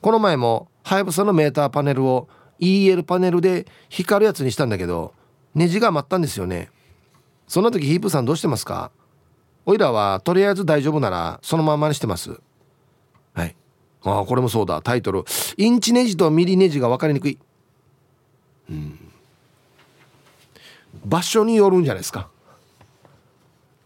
[0.00, 2.28] この前もはやぶさのメーターパネルを
[2.58, 5.14] EL パネルで光るやつにしたんだけど
[5.54, 6.70] ネジが余ったんですよね。
[7.48, 8.90] そんな時ヒープさんどうしてますか？
[9.66, 12.40] おいらはとりあえず大丈夫ならそのままにしてます。
[13.34, 13.56] はい。
[14.02, 14.80] ああこれもそうだ。
[14.82, 15.24] タイトル
[15.56, 17.38] インチネジとミリネジが分かりにくい。
[18.70, 18.98] うん。
[21.04, 22.28] 場所によるんじゃないですか。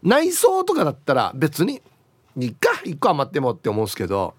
[0.03, 1.81] 内装とかだったら別に
[2.37, 4.35] いっか1個余ってもって思うんですけど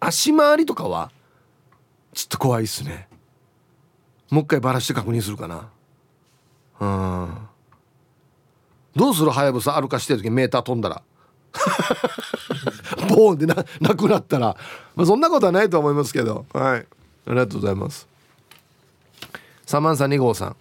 [0.00, 1.10] 足回りとかは
[2.18, 3.06] ちょっと怖いっすね。
[4.28, 5.68] もう一回バラして確認するかな。
[6.80, 7.38] うん。
[8.96, 9.30] どうする？
[9.30, 11.02] はやぶさ歩かしてる時メーター飛んだら。
[13.08, 14.56] ボーンってななくなったら、
[14.96, 16.44] まあ、そんなことはないと思いますけど。
[16.52, 16.80] はい。
[16.80, 16.84] あ
[17.28, 18.08] りがとうございます。
[19.64, 20.56] サマンサ2号さん。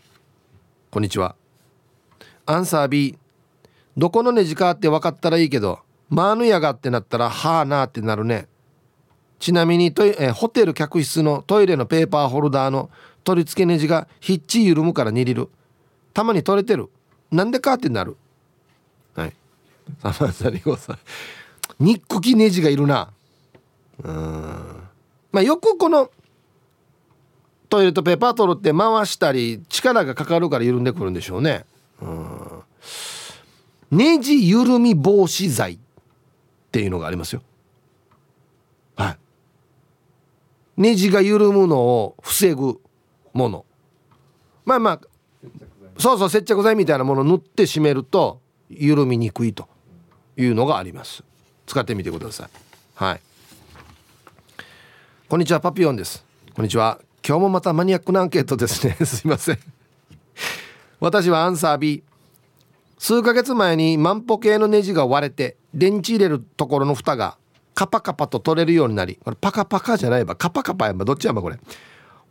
[0.91, 1.36] こんにちは。
[2.45, 3.18] アンサー B
[3.97, 5.80] どこのネジかって分かったらいいけど
[6.10, 8.47] マーヌヤがってなったらはあなってなるね
[9.40, 12.90] ちなみにトイえホテル客室のトイレのペーパーホルダーの
[13.24, 15.50] 取り付けネジがひっち緩むから握る。
[16.14, 16.90] たまに取れてる。
[17.32, 18.18] なんでかってなる。
[19.16, 19.34] はい。
[20.02, 21.00] サマンサ2号さん。
[21.80, 23.12] ニックキネジがいるな。
[24.04, 24.14] うん。
[25.32, 26.10] まあよくこの
[27.70, 31.66] トイレットペーパー取るって回したり力がかかるから緩んでくるんでしょうね。
[32.02, 32.38] うん。
[33.92, 35.78] ネジ緩み防止剤っ
[36.72, 37.42] ていうのがありますよ
[38.96, 39.18] はい
[40.78, 42.80] ネジが緩むのを防ぐ
[43.34, 43.66] もの。
[44.64, 45.02] まあまあ
[45.98, 49.68] そうそう接着剤みたいなものを塗って締めると緩みにくいと
[50.36, 51.24] いうのがあります。
[51.66, 52.50] 使ってみてください。
[52.96, 53.22] はい。
[55.28, 56.24] こんにちはパピヨンです。
[56.54, 57.00] こんにちは。
[57.28, 58.96] 今日もまたマニアックなアンケートですね。
[59.06, 59.60] すいません。
[61.00, 62.04] 私はアンサー B
[62.98, 67.38] 数ヶ月前に万歩計のネジが割れて電池入れるところの蓋が
[67.78, 71.60] カパカパと取れるようになりこれパカパカじゃないばカパカパやばどっちやばこれ。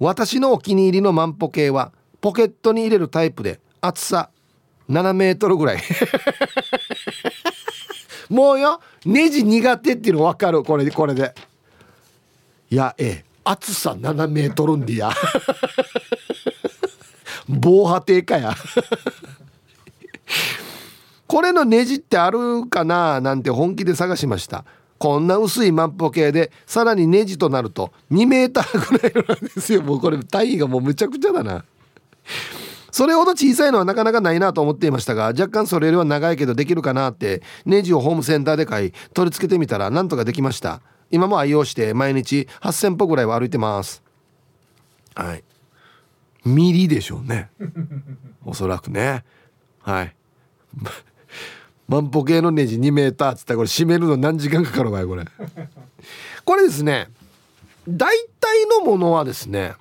[0.00, 4.30] 私のお気に入りの万歩計はポケットに入れるタイプで厚さ
[4.90, 5.82] 7メートルぐらい。
[8.28, 11.32] もうよネジ苦手っていうの分かるこれでこれで。
[12.68, 13.26] いやええ。
[13.44, 15.12] 厚さ7メートルんでや。
[17.48, 18.52] 防波堤かや。
[21.28, 24.64] これのネジってあるかななんて本気で探しました。
[24.98, 29.82] こんな薄い万歩計でさらにネジとなると2メーターぐらいなんですよ。
[29.82, 31.64] もうこれ単位がもうむちゃくちゃだな。
[32.90, 40.80] それほど小さいのはなかなかないなと思っていましたが若干それよりは長いけどできるかなってネジをホームセンターで買い取り付けてみたらなんとかできました。
[41.10, 44.02] 今も愛用して毎日8,000歩ぐらいは歩いてます。
[45.14, 45.44] はい。
[46.46, 47.50] ミリでしょうね。
[48.46, 49.24] おそらくね。
[49.80, 50.16] はい
[51.88, 55.24] 万歩計のネジ2メーターっつったらこれ締めるの何時間かかるわよこれ。
[56.44, 57.08] これですね
[57.88, 59.74] 大体のものはですね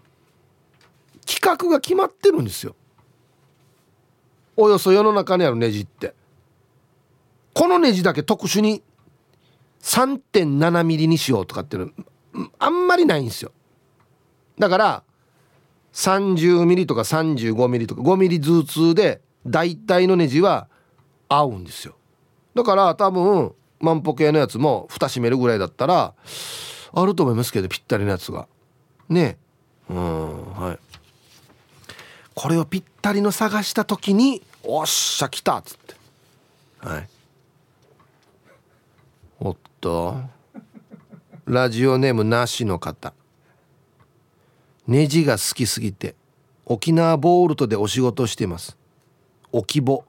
[1.27, 2.75] 規格が決まってるんですよ。
[4.57, 6.13] およそ世の中にあるネジって。
[7.53, 8.83] このネジだけ特殊に
[9.81, 11.93] 3.7ミリにしようとかっていう
[12.33, 13.51] のあんまりないんですよ。
[14.59, 15.03] だから
[15.93, 20.67] 30ミリとか35ミリとか5ミリずつで大体のネジは
[21.29, 21.95] 合うんですよ。
[22.53, 26.13] だから多分万歩計のやつも蓋閉めるぐらいだったら
[26.93, 28.47] あると思いますけどぴったりのやつが。
[29.09, 29.37] ね。
[29.89, 30.79] うんはい。
[32.33, 35.95] これをぴったりの探した時に「おっしゃ来た」っつって。
[36.79, 37.09] はい。
[39.39, 40.17] おっと。
[41.45, 43.13] ラジオネームなしの方。
[44.87, 46.15] ネジが好きすぎて
[46.65, 48.77] 沖縄ボールトでお仕事してます。
[49.51, 50.03] 沖ボ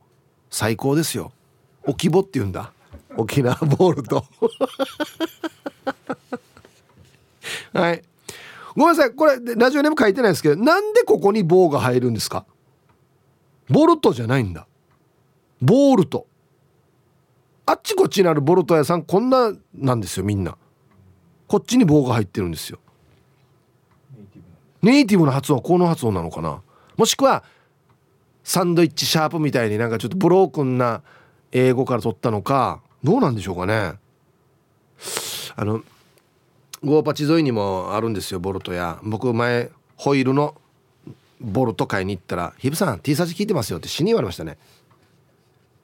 [0.51, 1.33] 最高ですよ。
[1.85, 2.73] 沖ボって言うんだ。
[3.17, 4.25] 沖縄ボールト
[7.73, 8.03] はい。
[8.75, 9.11] ごめんなさい。
[9.15, 12.45] これラジオネーム書いてないですけどなんでここに棒が入るんですか？
[13.69, 14.67] ボルトじゃないんだ。
[15.63, 16.27] ボールト
[17.65, 20.57] あっちこっちにあるボルト屋さんこんななんですよみんな。
[21.49, 22.79] こっちに棒が入ってるんですよ。
[24.83, 26.61] ネイティブな発音はこの発音なのかな？
[26.97, 27.45] もしくは
[28.47, 31.03] サンドイッチシャープみたいになんかちょっとブロークンな
[31.51, 33.95] 英語から取ったのかどうなんでしょうかね。
[35.57, 35.83] あの
[36.85, 40.55] ゴーパチ沿いにもあるんですよボルトや僕前ホイールの
[41.41, 44.59] ボルト買いに行ったら「ヒブさん T サージ聞いてますよ」って死に言われましたね。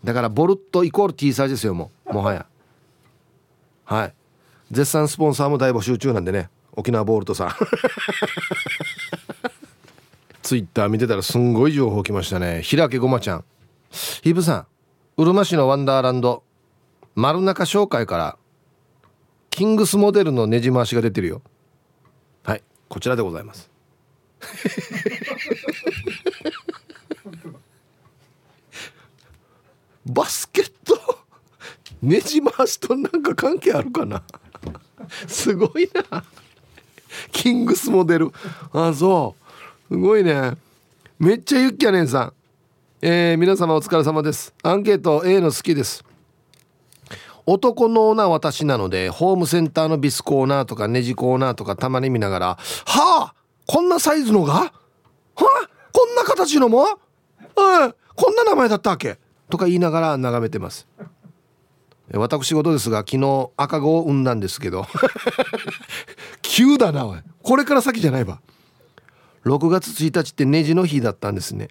[0.04, 2.46] だからボルトイコール T サージですよもうもはや。
[3.86, 4.14] はい。
[4.70, 7.50] 絶賛スポンサーも大募集中なんでね沖縄ボルトさん。
[10.43, 12.62] ツイッター見てたらすんごい情報来ましたね。
[12.62, 13.45] 平家ごまちゃん。
[14.22, 14.66] ヒブさん
[15.16, 16.43] うるま市のワンダーランド
[17.14, 18.36] 丸中商会から
[19.51, 21.43] キングスモデルのねじ回しが出てるよ。
[22.43, 23.70] はいこちらでございます。
[30.07, 30.99] バスケット
[32.03, 34.22] ねじ回しとなんか関係あるかな？
[35.28, 36.24] すごいな。
[37.32, 38.32] キングスモデル。
[38.72, 39.41] あそう。
[39.93, 40.53] すごいね。
[41.18, 42.32] めっちゃユッキャネンさん。
[43.03, 44.55] えー、皆様お疲れ様です。
[44.62, 46.03] アンケート A の好きです。
[47.45, 52.47] 男のオーナー私なのでホームセンターのビスコーナーとかネジコーナーとかたまに見ながら
[52.88, 53.34] 「はあ
[53.66, 54.55] こんなサイズのが？
[54.55, 54.70] は
[55.36, 56.84] あこんな形のも？
[56.84, 59.18] うんこんな名前だったわけ?」
[59.51, 60.88] とか言いながら眺めてます。
[62.14, 64.86] 私事ですが昨日赤子を産んだんですけど。
[66.40, 67.18] 急だなおい。
[67.43, 68.40] これから先じゃないわ。
[69.45, 71.68] 6月1日ってネジの日だったんですね。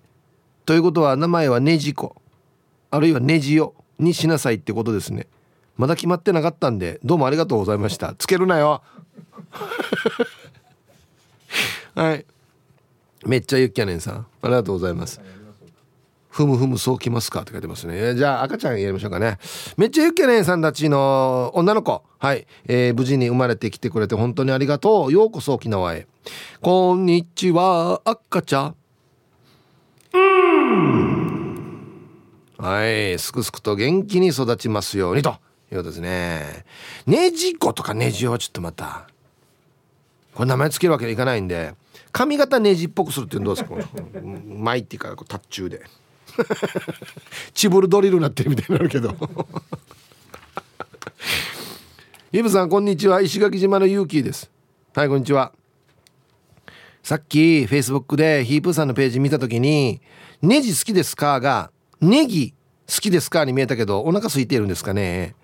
[0.65, 2.15] ということは名前はネジ子。
[2.89, 5.27] あるいはネジよにしなさいってことですね。
[5.77, 8.13] まだ決まってなかったんでどうもありがとうございました。
[8.17, 8.81] つけるなよ。
[11.95, 12.25] はい。
[13.25, 14.25] めっちゃゆっきゃねんさん。
[14.41, 15.21] ありがとうございます。
[16.29, 18.15] ふむふむそうきますかって書いてますね。
[18.15, 19.37] じゃあ赤ちゃんやりましょうかね。
[19.77, 22.03] めっちゃゆっきゃねんさんたちの女の子。
[22.19, 25.11] はい、えー、無事に生まれてきてくれて本当にありがとう。
[25.11, 26.07] ようこそ沖縄へ。
[26.61, 28.75] こんにちは赤ちゃん。
[32.57, 35.29] はいすくすくと元気に育ちますようにと
[35.71, 36.65] いうことですね。
[37.07, 39.07] ネジ子とかネジはちょっとまた
[40.35, 41.73] これ名前つけるわけにいかないんで
[42.11, 43.75] 髪型ネジっぽくするっていうのどうですか？
[44.59, 45.81] 巻いっていうかこう達中で。
[47.53, 49.15] チブルドリルになってるみたいになるけど。
[52.31, 53.19] イブさんこんにちは。
[53.21, 54.49] 石垣島のユーキーです。
[54.93, 55.51] はいこんにちは
[57.03, 60.01] さっきフェイスブックでヒープーさんのページ見た時に
[60.41, 62.53] 「ネジ好きですか?」が「ネギ
[62.87, 65.35] 好きですか?」に見えたけどお腹空いているんですかね？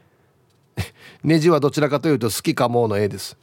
[1.23, 3.35] ネジはどちらかというと好きかもの絵です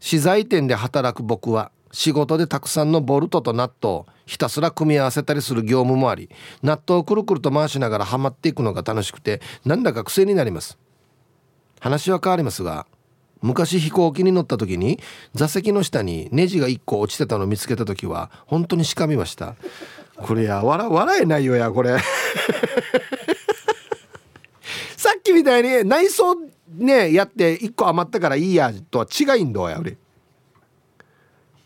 [0.00, 6.28] 資材店で働く僕は仕事でたくさんのボルトとナットをひたすら組み合わせたりする業務もあり
[6.62, 10.76] ナットをくるくると回しながらはまっていくのが楽しくてなんだか癖になります
[11.78, 12.86] 話は変わりますが
[13.42, 15.00] 昔飛行機に乗った時に
[15.34, 19.56] 座席の下にネジが1個落ちてたのを見つけた時は本当にしかみました。
[20.16, 21.98] これや笑笑えないよやこれ。
[24.96, 26.36] さっきみたいに内装
[26.76, 29.96] ねやって1個余ったからいいやとは違いんだや俺。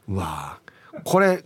[0.08, 0.58] うわ
[1.04, 1.44] これ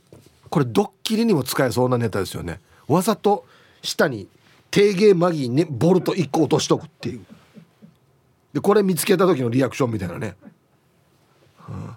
[0.49, 2.61] これドッキリにも使えそうなネタですよね。
[2.87, 3.45] わざと
[3.83, 4.28] 下に
[4.70, 7.24] 低芸マギーにボルト1個落としとくっていう。
[8.53, 10.36] でこれ見つけた時のリアクションみたいなね、
[11.57, 11.96] は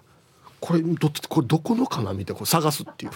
[0.60, 3.12] これどこれどこのかなみたいなこ探すっていう。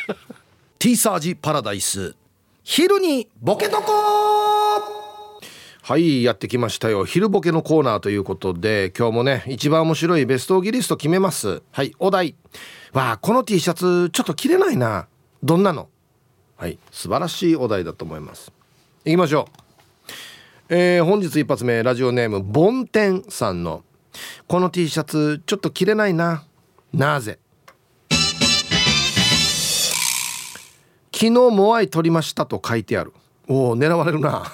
[0.78, 2.14] T サージパラダイス。
[2.62, 3.92] 昼にボケとこ
[5.82, 7.04] はいやってきましたよ。
[7.04, 11.62] 昼ボケのコーナーということで今日もね一番面白いベストギリスト決めます。
[11.72, 11.94] はい。
[11.98, 12.36] お題。
[12.92, 15.08] わあこの T シャツちょっと着れないな。
[15.42, 15.88] どんなの？
[16.56, 18.52] はい素晴らしいお題だと思います。
[19.04, 19.69] いきましょう
[20.72, 23.82] えー、本日一発目ラジオネームボンテンさんの
[24.46, 26.44] この T シャツちょっと着れないな。
[26.92, 27.40] なぜ？
[31.12, 33.12] 昨日モアイ取りましたと書いてある。
[33.48, 34.44] おお狙われるな。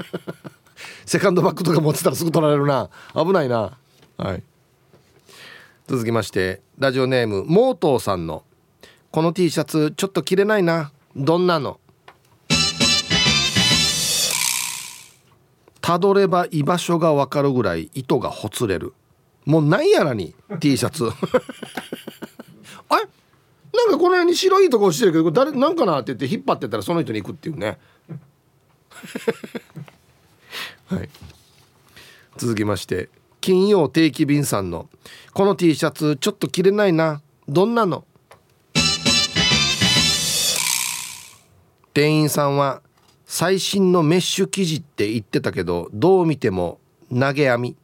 [1.04, 2.88] セカンドバッグとか持ってたらすぐ取られるな。
[3.14, 3.76] 危ないな。
[4.16, 4.42] はい。
[5.88, 8.44] 続きましてラジオネームモートーさんの
[9.12, 10.90] 「この T シャツちょっと着れないな。
[11.14, 11.80] どんなの?」
[15.84, 18.94] たどれば居場所がわかるぐらい糸がほつれる。
[19.44, 21.10] もうなんやらに T シャツ。
[22.88, 23.02] あれ？
[23.74, 27.78] なんかこの辺に白いとこしてるけど誰なんかなって言って引っ張ってたらその人に行くっていうね。
[30.88, 31.10] はい。
[32.38, 33.10] 続きまして
[33.42, 34.88] 金曜定期便さんの
[35.34, 37.20] 「この T シャツちょっと着れないな。
[37.46, 38.06] どんなの?」
[41.92, 42.80] 店員さんは
[43.26, 46.78] 最新のメッシュ生地って言ってたけどどう見ても
[47.10, 47.76] 投げ網。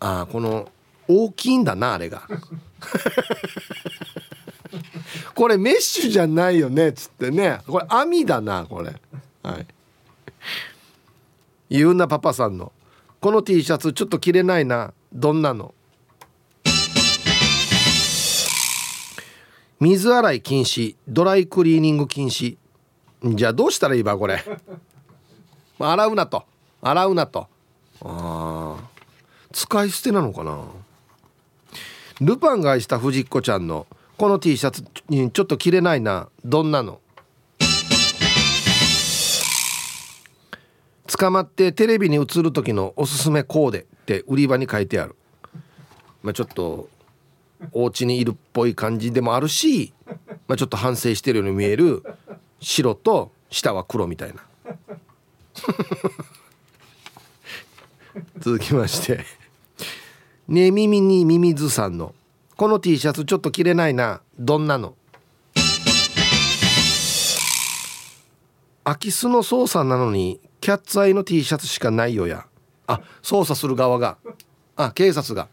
[0.00, 0.70] ああこの
[1.08, 2.22] 大きいんだなあれが。
[5.34, 7.60] これメッシュじゃないよねっつってね。
[7.66, 8.94] これ網だなこれ。
[9.42, 9.66] はい。
[11.68, 12.72] ゆうなパパさんの。
[13.20, 15.74] この T シャツちょっと着れないなどんなの。
[19.78, 22.56] 水洗い禁止ドライクリーニング禁止。
[23.22, 24.42] じゃあどうしたらいいばこれ？
[25.78, 26.44] 洗うなと。
[26.80, 27.48] 洗うなと。
[28.02, 28.78] あ
[29.52, 30.58] 使い捨てなのかな？
[32.20, 36.28] ルパンが愛した藤子ちゃんのこの T シャツにちょっと着れないな。
[36.44, 37.00] どんなの？
[41.06, 45.16] 捕まってテレビに映る時のおすすめコーデって売り場に書いてある。
[46.22, 46.88] まあちょっと
[47.72, 49.92] お家にいるっぽい感じでもあるし、
[50.48, 52.02] まあ、ちょっと反省してるように見える
[52.60, 54.42] 白と下は黒みたいな。
[58.38, 59.24] 続きまして。
[60.48, 62.14] ね耳にミミズさんの
[62.56, 64.20] 「この T シャツちょっと着れないな。
[64.38, 64.94] どんなの?」
[68.82, 72.46] 空き巣の操作なのにキャッツアイの T シャツしかないよや。
[72.86, 74.18] あ操作する側が。
[74.76, 75.48] あ警察が。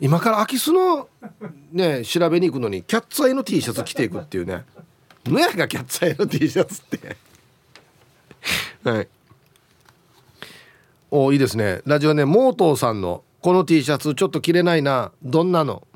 [0.00, 1.08] 今から空き巣の
[1.72, 4.64] ね調べに行くのにキャッツアイの T シャツ着ていくっていうね。
[5.24, 7.16] 何やがキャッツアイの T シャツって。
[8.84, 9.08] はい。
[11.10, 11.80] おいいですね。
[11.84, 15.12] ラジオネモートーさんのこの T シャツちょっと着れないな。
[15.22, 15.86] どんなの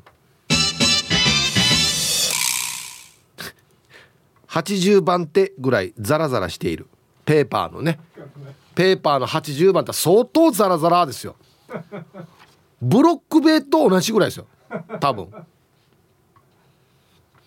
[4.47, 6.87] ？80番手ぐらいザラザラしている。
[7.25, 7.99] ペーパーのね。
[8.75, 11.35] ペーパーの80番って相当ザラザラですよ。
[12.81, 14.45] ブロック塀と同じぐらいですよ。
[15.01, 15.29] 多分。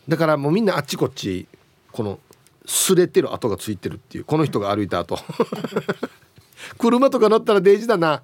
[0.09, 1.47] だからもうみんなあっちこっち
[1.93, 2.19] この
[2.67, 5.19] 擦れてる跡がついてるっていうこの人が歩いた後。
[6.79, 8.23] 車とか乗ったらデイジだな。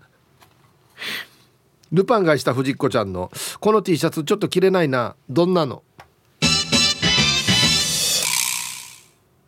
[1.92, 5.16] ルパンがした藤子ちゃんのこの T シャツちょっと着れないな。
[5.28, 5.82] どんなの？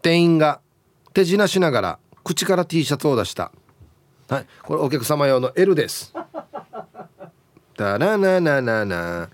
[0.02, 0.60] 店員が
[1.12, 3.52] 手品しながら口から T シャツを出した。
[4.28, 4.46] はい。
[4.62, 6.14] これお客様用の L です。
[7.76, 9.28] だななななな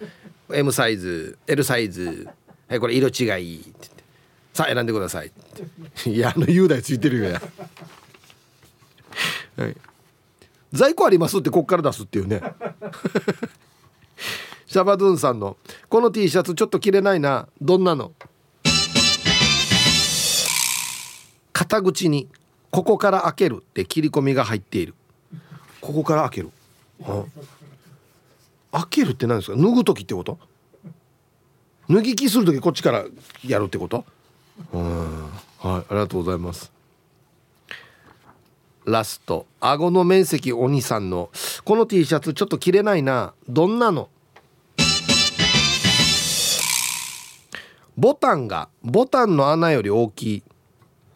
[0.53, 2.29] M サイズ L サイズ。
[2.69, 3.61] はいこれ色違い。
[3.61, 3.94] って言って
[4.55, 5.33] さあ選んでください。
[6.07, 7.43] いやあの雄大ついてるよや。
[9.57, 9.77] はい。
[10.73, 12.41] 在庫ありますってこっから出すっていうね。
[14.67, 15.57] シャバドゥンさんの
[15.89, 17.49] 「この T シャツちょっと着れないな。
[17.61, 18.13] どんなの?」
[21.53, 22.29] 肩口に
[22.71, 24.95] 「ここから開ける」って切り込みが入っている。
[25.81, 26.51] ここから開ける、
[28.73, 29.57] 開けるって何ですか？
[29.57, 30.39] 脱ぐ時ってこと？
[31.91, 33.05] 脱ぎ着する時こっちから
[33.45, 34.05] やるってこと？
[34.73, 35.25] うん。
[35.25, 35.31] はい
[35.65, 36.71] ありがとうございます。
[38.85, 39.47] ラスト。
[39.61, 41.31] 顎の面積お兄さんの。
[41.65, 43.33] この T シャツちょっと着れないな。
[43.49, 44.09] どんなの？
[47.97, 50.43] ボタンがボタンの穴より大きい。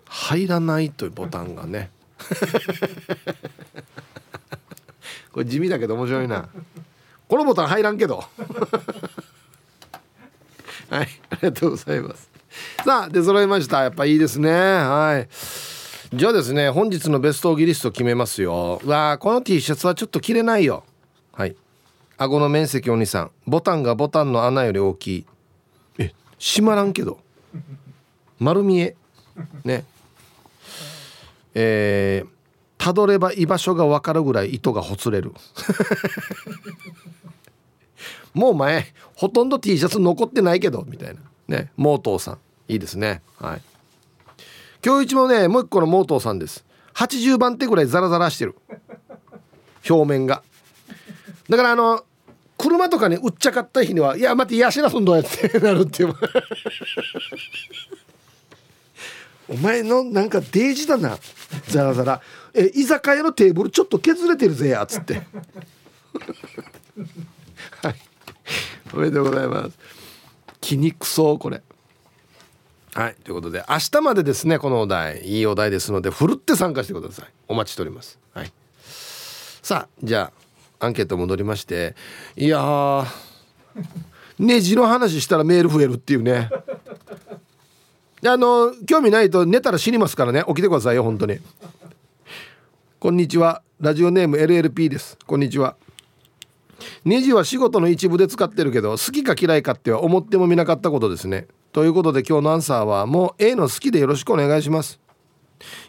[0.06, 1.90] 入らないというボタンがね。
[5.32, 6.48] これ地味だけど面白いな。
[7.28, 8.24] このボタン入らんけど。
[10.88, 12.37] はいありがとうございます。
[12.84, 13.82] さあ出揃いました。
[13.82, 14.50] やっぱいいですね。
[14.50, 15.28] はい。
[16.16, 18.80] じゃあですね本日のベストギリスト決めますよ。
[18.84, 20.84] わあこの T シャツはちょっと着れないよ。
[21.32, 21.56] はい。
[22.16, 23.30] 顎の面積お兄さん。
[23.46, 25.26] ボタンがボタンの穴より大きい。
[25.98, 27.18] え閉まらんけど。
[28.38, 28.96] 丸見え。
[29.64, 29.84] ね。
[31.54, 32.28] えー、
[32.78, 35.32] たどれば居場所が分かるぐらい糸がほつれる。
[38.32, 41.20] もう前ほとんど T シャツ残ってないけどみたいな。
[41.48, 41.72] ね。
[41.76, 42.38] モートーさん。
[42.68, 43.22] いいですね。
[43.38, 43.62] はい。
[44.84, 46.64] 今日一もねもう一個のモートーさんです。
[46.94, 48.54] 80番手ぐらいザラザラしてる。
[49.88, 50.42] 表面が。
[51.48, 52.04] だからあの
[52.58, 56.14] 車とかに売っちゃかった日には「いや待っていやしなそんどうや」ってなるっていう。
[59.50, 61.18] お前のなんかデージだな。
[61.68, 62.20] ザラザラ。
[62.52, 65.22] え居酒屋のテーブルちょっと削れてるぜやつって。
[67.82, 67.94] はい。
[68.92, 69.78] おめでとうございます。
[70.60, 71.62] 気にくそうこれ。
[72.98, 77.26] はいということで明日までですねこのお題いいお題ですのでふるって参加してください。
[77.46, 78.18] お待ちしております。
[78.34, 78.52] はい。
[79.62, 80.32] さあじゃ
[80.80, 81.94] あアンケート戻りまして
[82.34, 83.04] いや
[84.40, 86.50] ネジの話したらメール増えるっていうね。
[88.26, 90.42] あの興味ないと寝たら死にますからね。
[90.48, 91.38] 起きてくださいよ本当に。
[92.98, 93.62] こんにちは。
[93.80, 95.16] ラジオネーム LLP です。
[95.24, 95.76] こんにちは。
[97.04, 101.46] ネジは仕事の一部で使ってるけど好きか嫌いかっては思ってもみなかったことですね。
[101.72, 105.00] ということで今日のアンサーはもう A の好きでよろしくお願いします。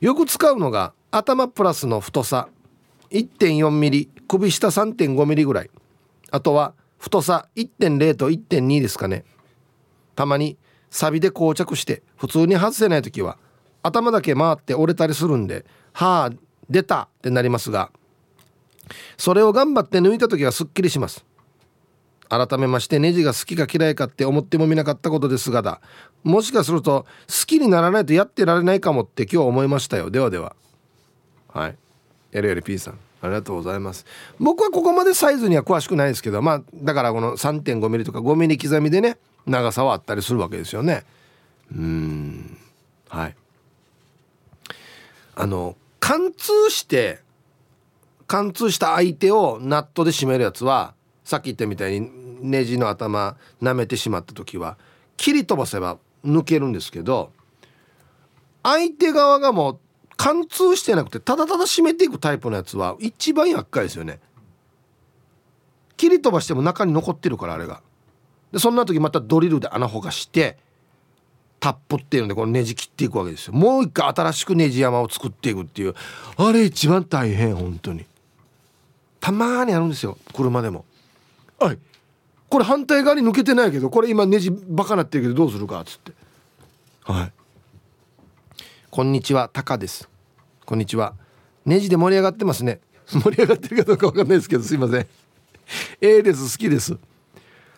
[0.02, 2.50] よく使うのが頭プラスの太さ。
[3.12, 5.70] 1.4mm 首下 3.5mm ぐらい。
[6.32, 9.24] あとは太さ1.0と1.2ですかね。
[10.16, 10.58] たまに
[10.92, 13.38] サビで膠着して普通に外せない時は
[13.84, 16.30] 頭だけ回って折れたりするんで「はあ
[16.70, 17.92] 出た!」ってなりますが
[19.18, 21.26] それを頑張って抜いた時はすっきりします。
[22.30, 25.82] 改めましてネジが好きか嫌いかって思ってもみなかったことですがだ。
[26.24, 30.12] もしかすると好きにならないとやってられないかもって今日思いましたよ。
[30.12, 30.56] ではでは。
[31.48, 31.76] はい。
[32.32, 33.00] LLP さん。
[33.22, 34.06] ありがとうございます。
[34.40, 41.04] 僕はここまでサイズには詳しくないですけどまあだからこの 3.5mm とか 5mm 刻みでね長さはあったりするわけですよね。
[41.76, 42.58] うん。
[43.10, 43.36] はい。
[45.36, 47.20] あの貫通して
[48.28, 52.12] 貫通した相手をナットで締めるやつはさっき言ったみたいに
[52.42, 54.78] ネジの頭舐めてしまった時は
[55.18, 57.32] 切り飛ばせば抜けるんですけど
[58.64, 59.80] 相手側がもう
[60.18, 64.20] 貫通してなくてただただ締めていくタイプのやつは一番厄介ですよね。
[65.96, 67.82] 切り飛ばしても中に残ってるからあれが。
[68.52, 70.58] でそんな時またドリルで穴ほがして
[71.62, 73.54] タップっていうのでこのネジ切っていくわけですよ。
[73.54, 75.96] もう一回新しくネジ山を作っていくっていう。
[76.36, 78.06] あれ一番大変本当に。
[79.20, 80.86] たまにあるんですよ車でも
[81.60, 81.80] はい
[82.50, 86.14] これ反対側に抜けてないけどこれ今ネジバカなってるけどどうするかっつって。
[87.04, 87.32] はい。
[88.90, 90.10] こんにちはタカです。
[90.66, 91.14] こんにちは。
[91.66, 92.80] ネジで盛り上がってますね。
[93.06, 95.08] 盛り上がってるかどうかわかんないですけどすいません。
[96.02, 96.52] A です。
[96.52, 96.98] 好きです。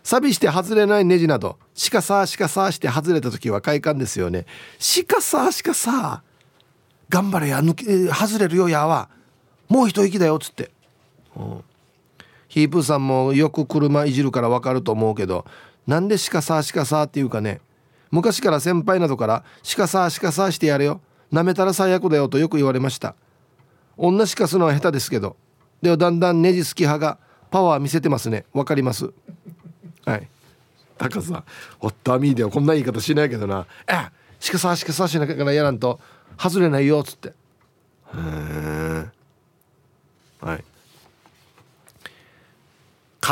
[0.04, 4.46] 錆びして外れないネジなどしかさしかさして外れた時は快感ですよね。
[4.80, 6.24] しかさしかさ
[7.10, 9.10] 頑張れや抜け外れるよやは。
[9.68, 10.72] もう一息だよっつって、
[11.36, 11.64] うん、
[12.52, 15.46] ヒープーさんもよく車いじるからわかると思うけど
[15.88, 17.62] なんでしかさしかさっていうかね
[18.12, 21.00] 昔から先輩などからしかさしかさしてやれよ。
[21.32, 23.16] なめたら最悪だよとよく言われました。
[23.96, 25.38] 女しかすのは下手ですけど
[25.82, 27.20] ではだんだんネジ好き派が
[27.52, 28.44] パワー見せてますね。
[28.52, 29.12] わかります。
[30.04, 30.28] はい。
[30.98, 31.46] 高さ
[31.80, 34.10] ホットアミーではこんな言い方しないけどな「え
[34.42, 36.02] しかさしかさしながらやらんと
[36.38, 37.30] 外れないよ」っつって。
[37.30, 37.34] へ
[38.18, 39.06] え
[40.42, 40.64] はい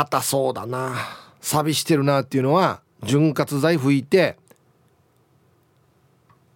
[0.00, 0.94] 硬そうだな。
[1.40, 4.36] 錆びしてるなっていうのは潤滑剤拭いて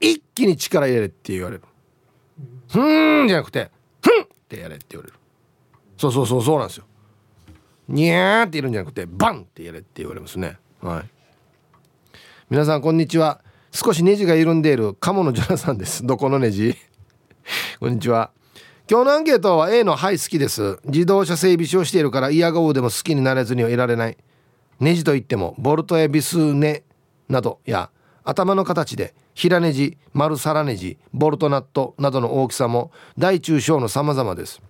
[0.01, 1.63] 一気に力入れるって言われる
[2.71, 3.71] 「ふーん」じゃなくて
[4.03, 5.19] 「ふん」ってやれって言われる。
[5.97, 6.85] そうそうそうそうなんですよ。
[7.89, 10.59] にゃーって言るんじゃなくてバンってやれって言われますね。
[10.81, 11.11] はい。
[12.51, 13.43] 皆さんこんにちは。
[13.73, 16.07] 少しネジが緩んでいる鴨のジョナさんです。
[16.07, 16.77] どこのネジ？
[17.81, 18.31] こんにちは。
[18.87, 24.19] 今日のアンケートは A の「はい好きです」自動車整備士をしているからイヤゴーでも好きになれずにはいられない。
[24.79, 26.83] ネジといってもボルトやビスネ
[27.29, 27.89] などや
[28.25, 34.61] 頭の形で平ネジ丸皿ネジボルトナットなどの大きさも大中小の様々です。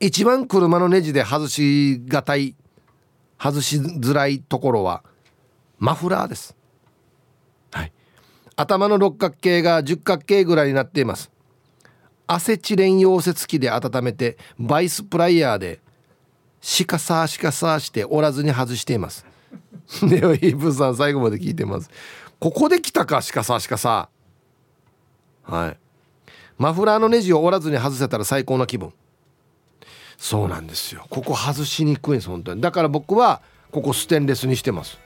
[0.00, 2.56] 一番車のネジで外しがたい
[3.40, 5.04] 外しづらいところは
[5.78, 6.56] マフラーです、
[7.70, 7.92] はい、
[8.56, 11.30] 頭の六角形が十角形ぐらいになっています。
[12.28, 15.80] アセチレン溶接機で温めてバイスプライヤーで
[16.60, 19.24] シカサーシカサーして折らずに外しています。
[20.02, 21.90] ネオイーブさん最後まで聞いてます。
[22.38, 25.52] ここで来たかシカサーシカサー。
[25.52, 25.78] はい。
[26.58, 28.92] マフラーのネジを折らずに外せたら最高な気分。
[30.18, 31.06] そうなんですよ。
[31.08, 32.60] ここ外しにくいんです本当に。
[32.60, 34.98] だから僕はここステンレスにしてます。